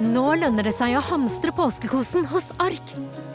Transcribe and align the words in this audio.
Nå 0.00 0.30
lønner 0.40 0.64
det 0.64 0.72
seg 0.72 0.94
å 0.96 1.02
hamstre 1.04 1.52
påskekosen 1.52 2.24
hos 2.30 2.46
Ark. 2.62 2.92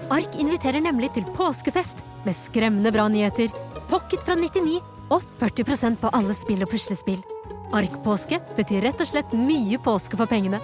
Ark 0.10 0.38
inviterer 0.42 0.82
nemlig 0.82 1.12
til 1.14 1.28
påskefest 1.38 2.00
med 2.26 2.34
skremmende 2.34 2.90
bra 2.94 3.06
nyheter, 3.06 3.52
pocket 3.92 4.24
fra 4.26 4.34
99 4.34 4.80
og 5.14 5.22
40% 5.38 6.00
på 6.02 6.10
alle 6.18 6.34
spill 6.34 6.66
og 6.66 6.72
puslespill. 6.72 7.22
Ark-påske 7.70 8.40
betyr 8.58 8.82
rett 8.88 9.04
og 9.04 9.12
slett 9.12 9.36
mye 9.38 9.78
påske 9.78 10.18
for 10.18 10.26
pengene. 10.32 10.58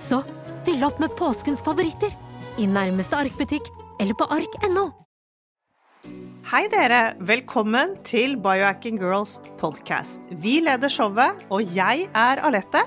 Så 0.00 0.22
fyll 0.64 0.80
opp 0.88 1.02
med 1.04 1.12
påskens 1.20 1.60
favoritter 1.66 2.16
i 2.56 2.70
nærmeste 2.70 3.20
Ark-butikk 3.20 3.68
eller 4.00 4.16
på 4.16 4.30
ark.no. 4.32 4.86
Hei 6.48 6.64
dere, 6.72 7.02
velkommen 7.20 7.98
til 8.08 8.38
Biohacking 8.40 8.96
Girls 9.04 9.36
podcast. 9.60 10.24
Vi 10.32 10.62
leder 10.64 10.88
showet, 10.88 11.44
og 11.52 11.76
jeg 11.76 12.08
er 12.08 12.40
Alette. 12.40 12.86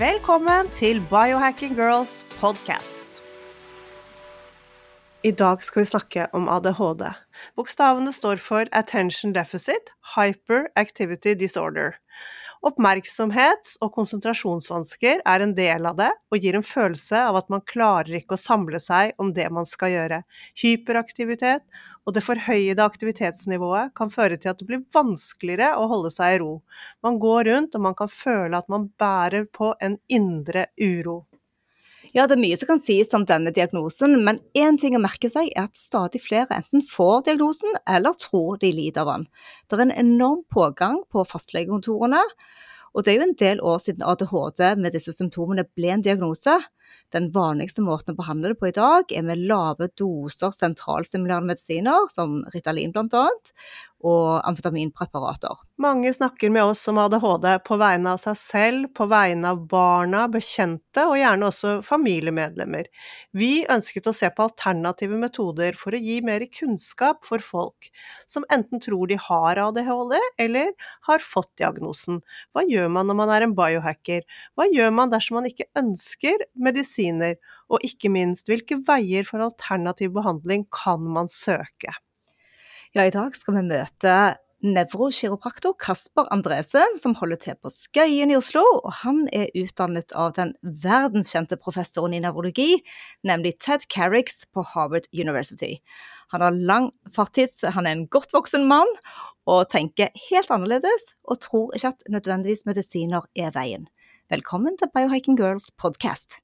Velkommen 0.00 0.68
til 0.72 1.02
Biohacking 1.10 1.74
Girls 1.76 2.22
podcast. 2.40 3.18
I 5.24 5.30
dag 5.30 5.60
skal 5.60 5.82
vi 5.82 5.88
snakke 5.90 6.22
om 6.32 6.48
ADHD. 6.48 7.02
Bokstavene 7.56 8.12
står 8.12 8.40
for 8.40 8.64
Attention 8.72 9.34
Deficit 9.34 9.92
Hyperactivity 10.14 11.34
Disorder. 11.42 12.00
Oppmerksomhets- 12.60 13.78
og 13.80 13.94
konsentrasjonsvansker 13.94 15.22
er 15.24 15.40
en 15.40 15.54
del 15.56 15.86
av 15.88 15.94
det, 15.96 16.10
og 16.28 16.44
gir 16.44 16.58
en 16.58 16.66
følelse 16.66 17.16
av 17.16 17.38
at 17.40 17.48
man 17.48 17.62
klarer 17.64 18.18
ikke 18.18 18.36
å 18.36 18.40
samle 18.40 18.76
seg 18.82 19.14
om 19.22 19.30
det 19.32 19.46
man 19.48 19.64
skal 19.64 19.94
gjøre. 19.94 20.18
Hyperaktivitet 20.60 21.64
og 22.04 22.16
det 22.16 22.24
forhøyede 22.26 22.84
aktivitetsnivået 22.84 23.94
kan 23.96 24.12
føre 24.12 24.36
til 24.36 24.52
at 24.52 24.60
det 24.60 24.68
blir 24.68 24.84
vanskeligere 24.92 25.72
å 25.80 25.88
holde 25.88 26.12
seg 26.12 26.36
i 26.36 26.42
ro. 26.44 26.52
Man 27.00 27.16
går 27.22 27.48
rundt 27.48 27.80
og 27.80 27.86
man 27.88 27.96
kan 27.96 28.12
føle 28.12 28.60
at 28.60 28.68
man 28.68 28.90
bærer 29.00 29.48
på 29.48 29.72
en 29.80 29.96
indre 30.12 30.68
uro. 30.76 31.22
Ja, 32.10 32.24
det 32.26 32.34
er 32.34 32.40
mye 32.42 32.56
som 32.58 32.66
kan 32.72 32.80
sies 32.82 33.12
om 33.14 33.22
denne 33.22 33.52
diagnosen, 33.54 34.16
men 34.26 34.40
én 34.58 34.74
ting 34.80 34.96
å 34.98 35.02
merke 35.02 35.28
seg 35.30 35.52
er 35.52 35.68
at 35.68 35.78
stadig 35.78 36.18
flere 36.24 36.56
enten 36.58 36.82
får 36.82 37.28
diagnosen 37.28 37.76
eller 37.86 38.16
tror 38.18 38.58
de 38.58 38.72
lider 38.74 39.04
av 39.04 39.12
den. 39.12 39.26
Det 39.70 39.78
er 39.78 39.84
en 39.84 39.94
enorm 39.94 40.40
pågang 40.50 40.98
på 41.14 41.22
fastlegekontorene, 41.30 42.24
og 42.90 43.06
det 43.06 43.12
er 43.12 43.20
jo 43.20 43.26
en 43.28 43.36
del 43.38 43.62
år 43.62 43.78
siden 43.84 44.02
ADHD 44.02 44.64
med 44.82 44.96
disse 44.96 45.14
symptomene 45.14 45.68
ble 45.78 45.94
en 45.94 46.02
diagnose. 46.02 46.56
Den 47.14 47.30
vanligste 47.34 47.84
måten 47.84 48.14
å 48.14 48.20
behandle 48.20 48.52
det 48.52 48.60
på 48.60 48.70
i 48.70 48.76
dag 48.76 49.12
er 49.14 49.26
med 49.26 49.44
lave 49.50 49.90
doser 49.98 50.54
sentralstimulerende 50.54 51.54
medisiner, 51.54 52.10
som 52.12 52.40
Ritalin 52.54 52.94
bl.a., 52.94 53.28
og 54.00 54.40
amfetaminpreparater. 54.48 55.58
Mange 55.80 56.08
snakker 56.14 56.52
med 56.52 56.70
oss 56.72 56.80
om 56.88 56.98
ADHD 57.02 57.46
på 57.66 57.76
vegne 57.80 58.14
av 58.14 58.20
seg 58.22 58.36
selv, 58.40 58.86
på 58.96 59.04
vegne 59.10 59.52
av 59.52 59.60
barna, 59.68 60.22
bekjente 60.32 61.04
og 61.08 61.18
gjerne 61.20 61.48
også 61.50 61.74
familiemedlemmer. 61.84 62.88
Vi 63.36 63.66
ønsket 63.68 64.08
å 64.08 64.14
se 64.16 64.30
på 64.32 64.46
alternative 64.46 65.18
metoder 65.20 65.76
for 65.76 65.96
å 65.96 66.00
gi 66.00 66.16
mer 66.24 66.46
kunnskap 66.48 67.26
for 67.28 67.44
folk 67.44 67.90
som 68.30 68.46
enten 68.52 68.80
tror 68.80 69.10
de 69.10 69.20
har 69.20 69.60
ADHD 69.66 70.16
eller 70.46 70.72
har 71.08 71.24
fått 71.24 71.52
diagnosen. 71.60 72.22
Hva 72.56 72.64
gjør 72.64 72.88
man 72.96 73.10
når 73.10 73.20
man 73.20 73.34
er 73.36 73.44
en 73.44 73.56
biohacker? 73.58 74.24
Hva 74.56 74.68
gjør 74.72 74.96
man 74.96 75.12
dersom 75.12 75.40
man 75.40 75.50
ikke 75.50 75.68
ønsker 75.76 76.46
medisiner? 76.80 77.38
Og 77.70 77.82
ikke 77.86 78.10
minst, 78.12 78.48
hvilke 78.50 78.80
veier 78.86 79.26
for 79.28 79.44
alternativ 79.44 80.14
behandling 80.16 80.66
kan 80.74 81.00
man 81.00 81.28
søke? 81.28 81.94
Ja, 82.94 83.06
i 83.06 83.14
dag 83.14 83.36
skal 83.38 83.60
vi 83.60 83.68
møte 83.68 84.14
nevrokiropraktor 84.60 85.72
Kasper 85.80 86.26
Andresen, 86.34 86.98
som 87.00 87.14
holder 87.16 87.38
til 87.40 87.56
på 87.62 87.70
Skøyen 87.72 88.32
i 88.32 88.36
Oslo. 88.36 88.62
og 88.84 88.92
Han 89.02 89.22
er 89.32 89.48
utdannet 89.56 90.12
av 90.12 90.34
den 90.36 90.52
verdenskjente 90.62 91.56
professoren 91.56 92.12
i 92.12 92.20
nevrologi, 92.20 92.82
nemlig 93.24 93.56
Ted 93.60 93.86
Carricks 93.88 94.44
på 94.52 94.64
Harvard 94.74 95.08
University. 95.14 95.78
Han 96.34 96.44
har 96.44 96.50
lang 96.52 96.90
fartids, 97.14 97.62
han 97.62 97.86
er 97.86 97.96
en 97.96 98.08
godt 98.08 98.34
voksen 98.36 98.68
mann 98.68 98.90
og 99.48 99.70
tenker 99.72 100.12
helt 100.28 100.50
annerledes, 100.52 101.14
og 101.24 101.40
tror 101.40 101.72
ikke 101.74 101.94
at 101.94 102.04
nødvendigvis 102.10 102.66
medisiner 102.68 103.24
er 103.34 103.54
veien. 103.56 103.88
Velkommen 104.30 104.76
til 104.78 104.92
Biohiking 104.94 105.40
Girls 105.40 105.72
podcast. 105.78 106.42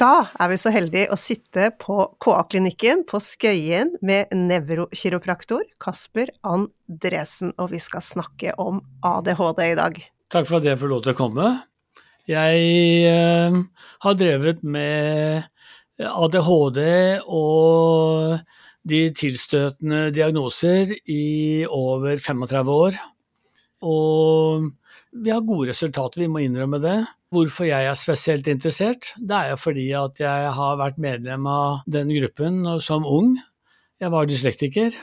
Da 0.00 0.30
er 0.40 0.48
vi 0.48 0.56
så 0.56 0.70
heldige 0.72 1.10
å 1.12 1.16
sitte 1.20 1.66
på 1.76 1.94
KA-klinikken 2.24 3.02
på 3.08 3.18
Skøyen 3.20 3.90
med 4.00 4.30
nevrokiropraktor 4.32 5.66
Kasper 5.82 6.30
Andresen, 6.40 7.50
og 7.60 7.74
vi 7.74 7.82
skal 7.84 8.00
snakke 8.06 8.54
om 8.56 8.78
ADHD 9.04 9.60
i 9.66 9.76
dag. 9.76 10.00
Takk 10.32 10.48
for 10.48 10.56
at 10.56 10.70
jeg 10.70 10.80
får 10.80 10.92
lov 10.94 11.02
til 11.04 11.12
å 11.12 11.18
komme. 11.18 11.50
Jeg 12.30 12.64
eh, 13.10 13.60
har 14.06 14.16
drevet 14.16 14.64
med 14.64 15.44
ADHD 16.00 16.80
og 17.28 18.40
de 18.88 19.02
tilstøtende 19.20 20.06
diagnoser 20.16 20.96
i 21.12 21.66
over 21.68 22.16
35 22.16 22.72
år. 22.72 22.96
Og 23.84 24.70
vi 25.12 25.30
har 25.30 25.42
gode 25.46 25.70
resultater, 25.70 26.22
vi 26.22 26.30
må 26.30 26.42
innrømme 26.44 26.80
det. 26.82 26.96
Hvorfor 27.34 27.66
jeg 27.68 27.86
er 27.86 27.98
spesielt 27.98 28.48
interessert, 28.50 29.12
det 29.18 29.36
er 29.36 29.52
jo 29.52 29.60
fordi 29.60 29.86
at 29.98 30.20
jeg 30.22 30.50
har 30.56 30.78
vært 30.80 31.00
medlem 31.02 31.46
av 31.50 31.84
den 31.90 32.10
gruppen 32.14 32.62
som 32.82 33.06
ung. 33.06 33.36
Jeg 34.00 34.12
var 34.14 34.30
dyslektiker. 34.30 34.96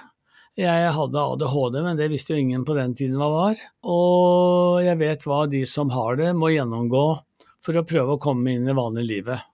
Jeg 0.58 0.94
hadde 0.96 1.22
ADHD, 1.22 1.80
men 1.86 2.00
det 2.00 2.10
visste 2.10 2.34
jo 2.34 2.42
ingen 2.42 2.66
på 2.66 2.76
den 2.78 2.96
tiden 2.98 3.20
hva 3.22 3.30
var. 3.34 3.62
Og 3.86 4.82
jeg 4.86 4.98
vet 5.04 5.28
hva 5.28 5.44
de 5.52 5.62
som 5.70 5.94
har 5.94 6.18
det, 6.20 6.34
må 6.34 6.50
gjennomgå 6.56 7.06
for 7.64 7.78
å 7.78 7.86
prøve 7.88 8.16
å 8.16 8.22
komme 8.22 8.56
inn 8.56 8.68
i 8.68 8.78
vanlig 8.78 9.06
livet. 9.12 9.48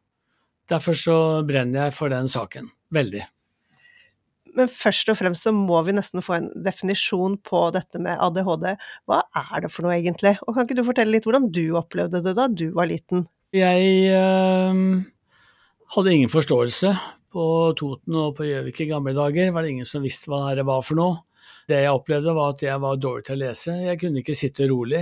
Derfor 0.70 0.96
så 0.96 1.18
brenner 1.46 1.88
jeg 1.88 1.98
for 1.98 2.14
den 2.14 2.32
saken. 2.32 2.72
Veldig 2.94 3.26
men 4.58 4.70
først 4.72 5.10
og 5.12 5.18
fremst 5.20 5.48
så 5.48 5.54
må 5.56 5.80
vi 5.88 5.96
nesten 5.96 6.24
få 6.24 6.38
en 6.38 6.50
definisjon 6.66 7.40
på 7.46 7.66
dette 7.76 8.02
med 8.02 8.20
ADHD. 8.22 8.68
Hva 9.10 9.24
er 9.44 9.66
det 9.66 9.72
for 9.74 9.88
noe 9.88 9.96
egentlig? 9.98 10.36
Og 10.46 10.56
kan 10.56 10.68
ikke 10.68 10.78
du 10.78 10.86
fortelle 10.88 11.16
litt 11.16 11.28
hvordan 11.28 11.50
du 11.54 11.66
opplevde 11.80 12.24
det 12.26 12.36
da 12.38 12.48
du 12.52 12.68
var 12.76 12.90
liten? 12.92 13.26
Jeg 13.54 14.14
øh, 14.14 15.04
hadde 15.96 16.16
ingen 16.16 16.34
forståelse. 16.34 16.94
På 17.34 17.46
Toten 17.78 18.18
og 18.20 18.36
på 18.38 18.46
Gjøvik 18.46 18.84
i 18.84 18.90
gamle 18.92 19.16
dager 19.18 19.50
var 19.54 19.66
det 19.66 19.74
ingen 19.74 19.90
som 19.90 20.06
visste 20.06 20.30
hva 20.30 20.44
dette 20.52 20.68
var 20.68 20.86
for 20.86 21.00
noe. 21.00 21.24
Det 21.70 21.80
jeg 21.82 21.96
opplevde 21.96 22.36
var 22.36 22.54
at 22.54 22.64
jeg 22.66 22.82
var 22.84 23.00
dårlig 23.02 23.26
til 23.26 23.38
å 23.38 23.42
lese, 23.46 23.76
jeg 23.88 24.00
kunne 24.02 24.22
ikke 24.22 24.36
sitte 24.38 24.68
rolig. 24.70 25.02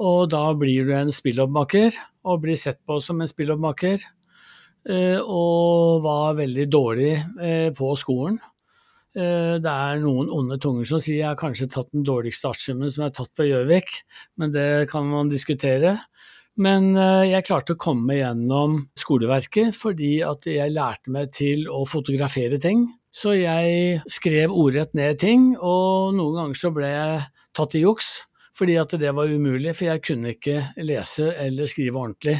Og 0.00 0.30
da 0.32 0.44
blir 0.56 0.86
du 0.86 0.94
en 0.96 1.12
spilloppmaker, 1.12 1.96
og 2.24 2.42
blir 2.44 2.58
sett 2.60 2.78
på 2.86 3.00
som 3.04 3.20
en 3.20 3.28
spilloppmaker. 3.28 4.04
Eh, 4.88 5.18
og 5.20 6.00
var 6.04 6.38
veldig 6.38 6.66
dårlig 6.72 7.12
eh, 7.16 7.68
på 7.76 7.92
skolen. 8.00 8.38
Eh, 9.18 9.56
det 9.58 9.70
er 9.70 10.02
noen 10.02 10.30
onde 10.30 10.58
tunger 10.62 10.86
som 10.86 11.02
sier 11.02 11.22
jeg 11.22 11.28
har 11.32 11.38
kanskje 11.40 11.70
tatt 11.72 11.90
den 11.94 12.06
dårligste 12.06 12.52
artssummen 12.52 12.92
som 12.92 13.06
er 13.06 13.14
tatt 13.16 13.32
på 13.34 13.48
Gjøvik, 13.48 13.96
men 14.38 14.54
det 14.54 14.86
kan 14.92 15.08
man 15.10 15.32
diskutere. 15.32 15.96
Men 16.60 16.92
eh, 16.94 17.30
jeg 17.32 17.46
klarte 17.48 17.74
å 17.74 17.80
komme 17.80 18.10
meg 18.10 18.20
gjennom 18.20 18.78
skoleverket 18.98 19.74
fordi 19.76 20.18
at 20.26 20.46
jeg 20.46 20.74
lærte 20.74 21.12
meg 21.14 21.32
til 21.34 21.66
å 21.70 21.82
fotografere 21.88 22.60
ting. 22.62 22.86
Så 23.10 23.34
jeg 23.34 24.02
skrev 24.10 24.52
ordrett 24.54 24.92
ned 24.94 25.18
ting, 25.18 25.56
og 25.58 26.14
noen 26.14 26.36
ganger 26.36 26.60
så 26.60 26.70
ble 26.74 26.90
jeg 26.92 27.22
tatt 27.58 27.74
i 27.74 27.86
juks 27.86 28.20
fordi 28.60 28.74
at 28.76 28.92
det 29.00 29.12
var 29.16 29.30
umulig, 29.30 29.72
for 29.72 29.88
jeg 29.88 30.02
kunne 30.04 30.34
ikke 30.34 30.58
lese 30.84 31.30
eller 31.40 31.68
skrive 31.70 31.96
ordentlig. 31.96 32.34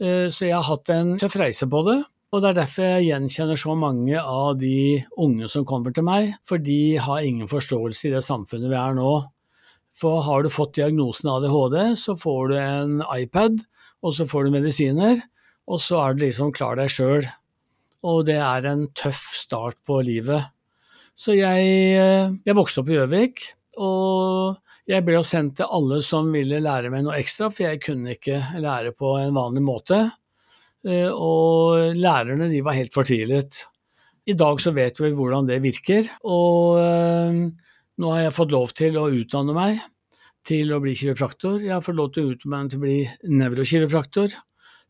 Eh, 0.00 0.26
så 0.28 0.46
jeg 0.50 0.56
har 0.56 0.66
hatt 0.66 0.90
en 0.92 1.14
tøff 1.22 1.38
reise 1.40 1.68
på 1.70 1.80
det. 1.86 1.96
Og 2.30 2.42
det 2.42 2.52
er 2.52 2.58
derfor 2.60 2.86
jeg 2.86 3.08
gjenkjenner 3.08 3.58
så 3.58 3.74
mange 3.74 4.20
av 4.20 4.54
de 4.60 5.00
unge 5.18 5.48
som 5.50 5.64
kommer 5.66 5.94
til 5.94 6.06
meg, 6.06 6.36
for 6.46 6.62
de 6.62 6.94
har 7.02 7.26
ingen 7.26 7.50
forståelse 7.50 8.06
i 8.06 8.12
det 8.14 8.22
samfunnet 8.22 8.70
vi 8.70 8.78
er 8.78 8.94
nå. 8.94 9.14
For 9.98 10.22
har 10.22 10.44
du 10.46 10.52
fått 10.52 10.76
diagnosen 10.78 11.32
ADHD, 11.32 11.76
så 11.98 12.14
får 12.14 12.52
du 12.52 12.56
en 12.60 13.02
iPad, 13.02 13.58
og 14.06 14.14
så 14.14 14.28
får 14.30 14.46
du 14.46 14.54
medisiner, 14.54 15.24
og 15.66 15.82
så 15.82 15.98
er 16.04 16.14
du 16.14 16.22
liksom 16.22 16.54
klar 16.54 16.78
deg 16.78 16.92
sjøl. 16.94 17.26
Og 18.06 18.22
det 18.30 18.38
er 18.38 18.68
en 18.70 18.86
tøff 18.96 19.26
start 19.36 19.80
på 19.86 19.98
livet. 20.06 20.46
Så 21.18 21.34
jeg, 21.36 21.66
jeg 22.46 22.56
vokste 22.56 22.84
opp 22.84 22.94
i 22.94 22.96
Gjøvik, 22.96 23.42
og 23.82 24.60
Jeg 24.90 25.04
ble 25.06 25.14
jo 25.14 25.22
sendt 25.22 25.60
til 25.60 25.70
alle 25.70 26.00
som 26.02 26.32
ville 26.34 26.58
lære 26.64 26.90
meg 26.90 27.04
noe 27.06 27.18
ekstra, 27.20 27.46
for 27.52 27.62
jeg 27.68 27.78
kunne 27.84 28.16
ikke 28.16 28.40
lære 28.58 28.90
på 28.98 29.12
en 29.20 29.36
vanlig 29.36 29.62
måte. 29.62 29.98
Eh, 30.86 31.10
og 31.12 31.96
lærerne 31.96 32.48
de 32.48 32.62
var 32.64 32.78
helt 32.78 32.94
fortvilet. 32.94 33.64
I 34.28 34.36
dag 34.36 34.60
så 34.62 34.72
vet 34.72 35.00
vi 35.00 35.12
hvordan 35.16 35.48
det 35.48 35.62
virker, 35.64 36.08
og 36.24 36.78
øh, 36.80 37.40
nå 38.00 38.12
har 38.14 38.22
jeg 38.26 38.36
fått 38.36 38.52
lov 38.54 38.72
til 38.76 38.96
å 39.00 39.08
utdanne 39.12 39.56
meg 39.56 39.80
til 40.46 40.72
å 40.72 40.80
bli 40.80 40.94
kiropraktor. 40.96 41.58
Jeg 41.60 41.74
har 41.74 41.84
fått 41.84 41.98
lov 41.98 42.12
til 42.14 42.24
å 42.28 42.34
utdanne 42.34 42.62
meg 42.62 42.70
til 42.70 42.80
å 42.80 42.84
bli 42.84 42.98
nevrokiropraktor. 43.40 44.36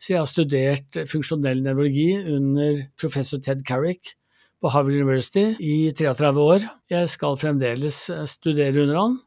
Så 0.00 0.14
jeg 0.14 0.22
har 0.22 0.30
studert 0.30 0.98
funksjonell 1.10 1.60
nevrologi 1.64 2.14
under 2.16 2.84
professor 3.00 3.40
Ted 3.42 3.66
Carrick 3.68 4.14
på 4.60 4.70
Harvard 4.72 4.96
University 4.96 5.50
i 5.60 5.90
33 5.96 6.30
år. 6.40 6.68
Jeg 6.92 7.10
skal 7.12 7.38
fremdeles 7.40 8.04
eh, 8.14 8.26
studere 8.30 8.86
under 8.86 9.00
han. 9.00 9.18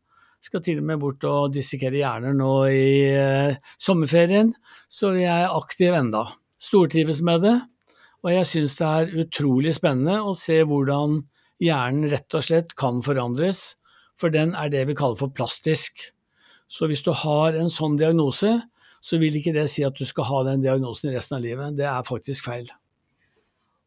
Skal 0.44 0.64
til 0.64 0.82
og 0.82 0.88
med 0.88 1.00
bort 1.00 1.24
og 1.28 1.54
dissekere 1.56 2.02
hjerner 2.02 2.36
nå 2.36 2.54
i 2.68 2.88
sommerferien, 3.80 4.52
så 4.92 5.14
jeg 5.16 5.32
er 5.32 5.56
aktiv 5.56 5.96
enda. 5.96 6.26
Stortrives 6.64 7.20
med 7.26 7.44
det, 7.44 7.56
og 8.24 8.32
jeg 8.32 8.48
syns 8.48 8.78
det 8.80 8.90
er 8.90 9.16
utrolig 9.26 9.74
spennende 9.76 10.22
å 10.24 10.36
se 10.38 10.62
hvordan 10.64 11.20
hjernen 11.64 12.08
rett 12.12 12.38
og 12.38 12.46
slett 12.48 12.76
kan 12.80 13.02
forandres, 13.04 13.74
for 14.20 14.32
den 14.32 14.54
er 14.56 14.72
det 14.72 14.86
vi 14.88 14.96
kaller 14.96 15.20
for 15.20 15.34
plastisk. 15.36 16.06
Så 16.72 16.88
hvis 16.88 17.04
du 17.04 17.12
har 17.24 17.58
en 17.60 17.72
sånn 17.72 17.98
diagnose, 18.00 18.62
så 19.04 19.20
vil 19.20 19.36
ikke 19.36 19.56
det 19.56 19.68
si 19.72 19.84
at 19.84 19.98
du 20.00 20.08
skal 20.08 20.30
ha 20.30 20.40
den 20.48 20.64
diagnosen 20.64 21.12
resten 21.12 21.38
av 21.38 21.44
livet. 21.44 21.76
Det 21.76 21.90
er 21.90 22.08
faktisk 22.08 22.48
feil. 22.48 22.72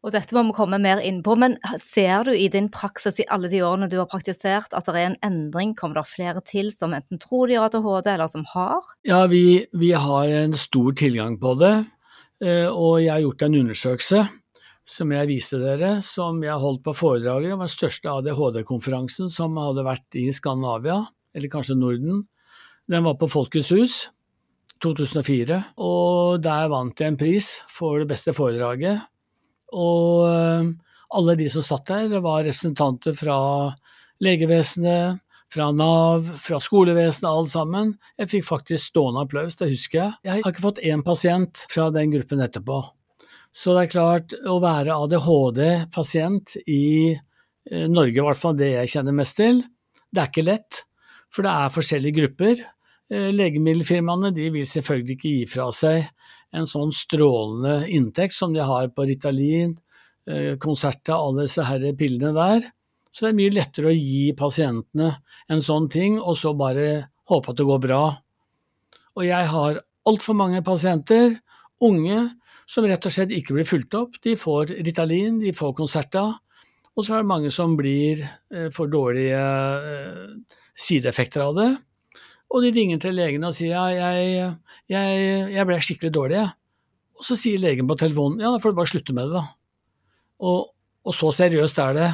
Og 0.05 0.13
dette 0.13 0.35
må 0.37 0.43
vi 0.45 0.53
komme 0.55 0.77
mer 0.79 1.01
inn 1.03 1.23
på, 1.25 1.33
men 1.41 1.57
ser 1.81 2.27
du 2.29 2.31
i 2.31 2.45
din 2.53 2.69
praksis 2.71 3.17
i 3.19 3.25
alle 3.33 3.49
de 3.51 3.63
årene 3.65 3.89
du 3.91 3.97
har 3.97 4.07
praktisert 4.07 4.75
at 4.77 4.85
det 4.85 4.93
er 4.93 5.09
en 5.09 5.17
endring? 5.25 5.73
Kommer 5.75 5.99
det 5.99 6.11
flere 6.13 6.43
til 6.45 6.69
som 6.71 6.93
enten 6.95 7.19
tror 7.19 7.49
de 7.49 7.57
har 7.57 7.71
ADHD, 7.71 8.11
eller 8.13 8.29
som 8.31 8.45
har? 8.53 8.85
Ja, 9.09 9.25
vi, 9.31 9.65
vi 9.73 9.91
har 9.97 10.29
en 10.29 10.53
stor 10.55 10.93
tilgang 11.01 11.39
på 11.41 11.57
det. 11.59 11.73
Eh, 12.43 12.67
og 12.69 12.99
jeg 13.01 13.11
har 13.13 13.23
gjort 13.23 13.47
en 13.47 13.57
undersøkelse 13.61 14.25
som 14.87 15.11
jeg 15.11 15.27
viste 15.27 15.59
dere, 15.59 15.97
som 16.05 16.39
jeg 16.45 16.61
holdt 16.61 16.83
på 16.85 16.93
foredraget. 16.95 17.51
Det 17.51 17.57
var 17.57 17.67
den 17.67 17.73
største 17.73 18.13
ADHD-konferansen 18.13 19.31
som 19.31 19.57
hadde 19.59 19.83
vært 19.87 20.19
i 20.19 20.29
Skandinavia, 20.35 21.01
eller 21.35 21.51
kanskje 21.51 21.75
Norden. 21.75 22.23
Den 22.87 23.03
var 23.03 23.17
på 23.19 23.27
Folkets 23.27 23.73
hus 23.75 23.97
2004, 24.83 25.57
og 25.83 26.39
der 26.45 26.69
vant 26.71 27.01
jeg 27.01 27.11
en 27.11 27.19
pris 27.19 27.49
for 27.73 27.99
det 27.99 28.07
beste 28.11 28.35
foredraget. 28.37 29.01
Og 29.75 30.23
eh, 30.29 30.71
alle 31.17 31.37
de 31.39 31.49
som 31.51 31.65
satt 31.65 31.89
der, 31.89 32.19
var 32.23 32.45
representanter 32.45 33.17
fra 33.17 33.39
legevesenet, 34.23 35.23
fra 35.53 35.69
Nav, 35.71 36.27
fra 36.41 36.59
skolevesenet, 36.63 37.29
alle 37.29 37.51
sammen. 37.51 37.93
Jeg 38.19 38.31
fikk 38.33 38.47
faktisk 38.47 38.91
stående 38.91 39.23
applaus, 39.23 39.57
det 39.59 39.69
husker 39.71 40.01
jeg. 40.01 40.15
Jeg 40.25 40.33
har 40.33 40.53
ikke 40.53 40.65
fått 40.65 40.83
én 40.83 41.03
pasient 41.05 41.63
fra 41.71 41.87
den 41.95 42.11
gruppen 42.13 42.43
etterpå. 42.43 42.81
Så 43.55 43.73
det 43.73 43.87
er 43.87 43.93
klart, 43.93 44.35
å 44.45 44.59
være 44.61 44.95
ADHD-pasient 45.05 46.57
i 46.69 47.15
eh, 47.15 47.87
Norge, 47.89 48.19
i 48.19 48.25
hvert 48.25 48.41
fall 48.41 48.57
det 48.59 48.73
jeg 48.73 48.91
kjenner 48.97 49.15
mest 49.17 49.39
til, 49.39 49.63
det 50.11 50.23
er 50.23 50.31
ikke 50.31 50.45
lett. 50.45 50.83
For 51.33 51.47
det 51.47 51.53
er 51.53 51.73
forskjellige 51.73 52.19
grupper. 52.19 52.61
Eh, 53.09 53.31
legemiddelfirmaene 53.33 54.33
de 54.35 54.51
vil 54.53 54.67
selvfølgelig 54.67 55.17
ikke 55.17 55.33
gi 55.39 55.49
fra 55.49 55.71
seg 55.75 56.05
en 56.55 56.67
sånn 56.69 56.93
strålende 56.95 57.81
inntekt 57.91 58.35
som 58.35 58.53
de 58.55 58.63
har 58.63 58.91
på 58.95 59.07
Ritalin, 59.07 59.75
Concerta, 60.59 61.15
eh, 61.15 61.23
alle 61.23 61.47
disse 61.47 61.63
her 61.63 61.87
pillene 61.95 62.33
der. 62.35 62.67
Så 63.11 63.25
det 63.25 63.31
er 63.31 63.37
mye 63.39 63.55
lettere 63.55 63.91
å 63.91 63.95
gi 63.95 64.31
pasientene 64.37 65.11
en 65.51 65.63
sånn 65.63 65.87
ting, 65.91 66.17
og 66.19 66.37
så 66.39 66.53
bare 66.57 67.07
håpe 67.27 67.53
at 67.53 67.59
det 67.59 67.67
går 67.67 67.83
bra. 67.83 68.01
Og 69.17 69.25
jeg 69.25 69.51
har 69.51 69.79
altfor 70.07 70.37
mange 70.37 70.61
pasienter, 70.65 71.39
unge, 71.83 72.19
som 72.67 72.85
rett 72.87 73.05
og 73.07 73.13
slett 73.13 73.31
ikke 73.31 73.55
blir 73.55 73.67
fulgt 73.67 73.95
opp. 73.95 74.17
De 74.23 74.35
får 74.39 74.75
Ritalin, 74.83 75.39
de 75.39 75.53
får 75.55 75.73
Concerta, 75.77 76.27
og 76.97 77.05
så 77.05 77.15
er 77.15 77.23
det 77.23 77.29
mange 77.29 77.51
som 77.53 77.75
blir 77.77 78.23
eh, 78.25 78.69
for 78.73 78.89
dårlige 78.91 79.37
eh, 79.37 80.31
sideeffekter 80.77 81.45
av 81.45 81.53
det. 81.57 81.69
Og 82.53 82.63
de 82.63 82.71
ringer 82.73 83.01
til 83.03 83.17
legen 83.17 83.45
og 83.45 83.53
sier 83.55 83.75
ja, 83.75 83.85
jeg, 83.91 84.47
jeg, 84.89 85.19
jeg 85.53 85.67
ble 85.67 85.77
skikkelig 85.83 86.13
dårlig. 86.15 86.45
Og 87.17 87.27
så 87.27 87.37
sier 87.37 87.61
legen 87.61 87.89
på 87.89 87.97
telefonen 87.99 88.41
ja, 88.41 88.53
da 88.53 88.61
får 88.63 88.73
du 88.73 88.79
bare 88.79 88.91
slutte 88.91 89.15
med 89.15 89.29
det, 89.29 89.41
da. 89.41 89.45
Og, 90.47 90.71
og 91.07 91.15
så 91.17 91.31
seriøst 91.33 91.79
er 91.83 91.97
det 91.97 92.09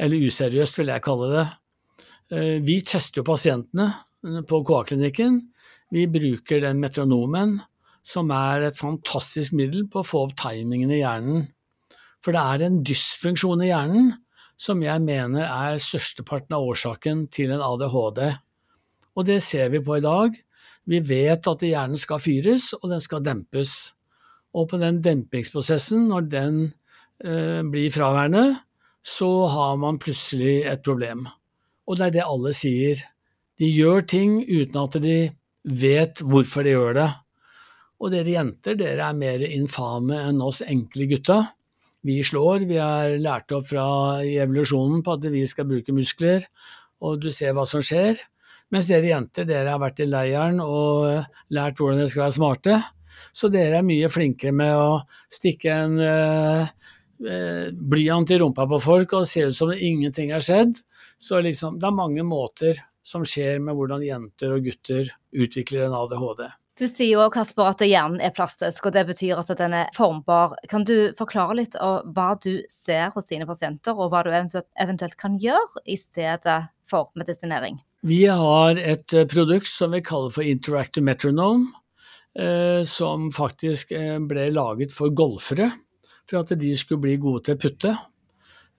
eller 0.00 0.26
useriøst 0.28 0.80
vil 0.80 0.92
jeg 0.92 1.04
kalle 1.04 1.30
det. 1.32 1.46
Eh, 2.34 2.56
vi 2.64 2.80
tester 2.86 3.22
jo 3.22 3.28
pasientene 3.28 3.90
på 4.48 4.62
KA-klinikken. 4.66 5.40
Vi 5.94 6.06
bruker 6.10 6.62
den 6.64 6.80
metronomen, 6.82 7.58
som 8.04 8.30
er 8.34 8.68
et 8.68 8.78
fantastisk 8.78 9.54
middel 9.56 9.86
på 9.88 10.02
å 10.02 10.06
få 10.06 10.26
opp 10.26 10.34
timingen 10.40 10.92
i 10.92 11.00
hjernen. 11.02 11.46
For 12.24 12.34
det 12.34 12.42
er 12.42 12.64
en 12.64 12.82
dysfunksjon 12.84 13.62
i 13.64 13.70
hjernen 13.70 14.12
som 14.60 14.82
jeg 14.84 15.02
mener 15.02 15.44
er 15.44 15.80
størsteparten 15.82 16.54
av 16.56 16.64
årsaken 16.70 17.26
til 17.32 17.52
en 17.54 17.62
ADHD. 17.64 18.22
Og 19.14 19.26
det 19.28 19.40
ser 19.44 19.70
vi 19.72 19.82
på 19.84 19.98
i 19.98 20.04
dag. 20.04 20.36
Vi 20.90 21.00
vet 21.04 21.48
at 21.48 21.64
hjernen 21.64 22.00
skal 22.00 22.22
fyres, 22.22 22.72
og 22.80 22.90
den 22.92 23.02
skal 23.02 23.22
dempes. 23.24 23.94
Og 24.54 24.68
på 24.70 24.78
den 24.80 25.00
dempingsprosessen, 25.02 26.08
når 26.10 26.28
den 26.30 26.58
eh, 27.24 27.62
blir 27.66 27.92
fraværende, 27.94 28.60
så 29.04 29.46
har 29.52 29.76
man 29.76 30.00
plutselig 30.00 30.62
et 30.64 30.82
problem. 30.84 31.26
Og 31.84 31.98
det 31.98 32.06
er 32.06 32.14
det 32.16 32.24
alle 32.24 32.54
sier. 32.56 33.02
De 33.60 33.68
gjør 33.68 34.06
ting 34.08 34.38
uten 34.48 34.80
at 34.80 34.96
de 35.04 35.18
vet 35.64 36.22
hvorfor 36.24 36.64
de 36.64 36.72
gjør 36.72 36.96
det. 36.98 37.10
Og 38.00 38.12
dere 38.12 38.32
jenter, 38.34 38.78
dere 38.80 39.10
er 39.10 39.18
mer 39.18 39.44
infame 39.46 40.18
enn 40.28 40.40
oss 40.44 40.62
enkle 40.64 41.06
gutta. 41.12 41.38
Vi 42.04 42.18
slår, 42.26 42.66
vi 42.68 42.80
er 42.80 43.18
lært 43.22 43.52
opp 43.56 43.68
fra 43.70 43.86
i 44.24 44.34
evolusjonen 44.42 45.04
på 45.04 45.14
at 45.16 45.28
vi 45.32 45.44
skal 45.48 45.68
bruke 45.68 45.94
muskler, 45.96 46.44
og 47.04 47.22
du 47.22 47.30
ser 47.32 47.54
hva 47.56 47.64
som 47.68 47.84
skjer. 47.84 48.18
Mens 48.72 48.88
dere 48.90 49.12
jenter, 49.12 49.46
dere 49.48 49.72
har 49.72 49.80
vært 49.80 50.02
i 50.04 50.08
leiren 50.08 50.60
og 50.64 51.24
lært 51.54 51.80
hvordan 51.80 52.00
dere 52.00 52.12
skal 52.12 52.26
være 52.26 52.36
smarte. 52.36 52.80
Så 53.36 53.48
dere 53.52 53.80
er 53.80 53.86
mye 53.86 54.10
flinkere 54.12 54.52
med 54.56 54.74
å 54.76 55.00
stikke 55.32 55.76
en 55.84 55.96
uh, 56.00 56.72
Eh, 57.24 57.72
blyant 57.72 58.30
i 58.30 58.38
rumpa 58.38 58.66
på 58.68 58.80
folk 58.82 59.14
og 59.16 59.28
ser 59.28 59.48
ut 59.48 59.56
som 59.56 59.72
ingenting 59.72 60.32
har 60.34 60.44
skjedd. 60.44 60.76
Så 61.18 61.40
liksom, 61.40 61.78
det 61.80 61.88
er 61.88 61.96
mange 61.96 62.24
måter 62.26 62.80
som 63.04 63.24
skjer 63.24 63.62
med 63.62 63.76
hvordan 63.78 64.04
jenter 64.04 64.52
og 64.56 64.66
gutter 64.66 65.08
utvikler 65.32 65.86
en 65.86 65.96
ADHD. 65.96 66.46
Du 66.74 66.88
sier 66.90 67.12
jo 67.14 67.28
Kasper, 67.30 67.68
at 67.70 67.84
hjernen 67.86 68.18
er 68.24 68.32
plastisk, 68.34 68.88
og 68.88 68.96
det 68.96 69.04
betyr 69.06 69.38
at 69.38 69.52
den 69.60 69.76
er 69.78 69.92
formbar. 69.94 70.56
Kan 70.68 70.82
du 70.88 71.14
forklare 71.14 71.54
litt 71.60 71.76
om 71.78 72.10
hva 72.16 72.32
du 72.42 72.64
ser 72.72 73.12
hos 73.14 73.30
dine 73.30 73.46
pasienter, 73.46 73.94
og 73.94 74.10
hva 74.10 74.24
du 74.26 74.32
eventuelt 74.34 75.14
kan 75.20 75.38
gjøre 75.38 75.84
i 75.86 75.96
stedet 76.00 76.58
for 76.90 77.12
medisinering? 77.14 77.78
Vi 78.04 78.24
har 78.26 78.76
et 78.76 79.14
eh, 79.14 79.28
produkt 79.30 79.70
som 79.70 79.94
vi 79.94 80.02
kaller 80.04 80.34
for 80.34 80.44
Interactive 80.44 81.06
Metronome, 81.06 81.70
eh, 82.36 82.82
som 82.82 83.30
faktisk 83.32 83.94
ble 84.26 84.50
laget 84.52 84.92
for 84.92 85.14
golfere 85.14 85.70
for 86.30 86.42
at 86.42 86.52
de 86.58 86.72
skulle 86.78 87.04
bli 87.04 87.16
gode 87.20 87.44
til 87.46 87.56
å 87.56 87.62
putte. 87.64 87.94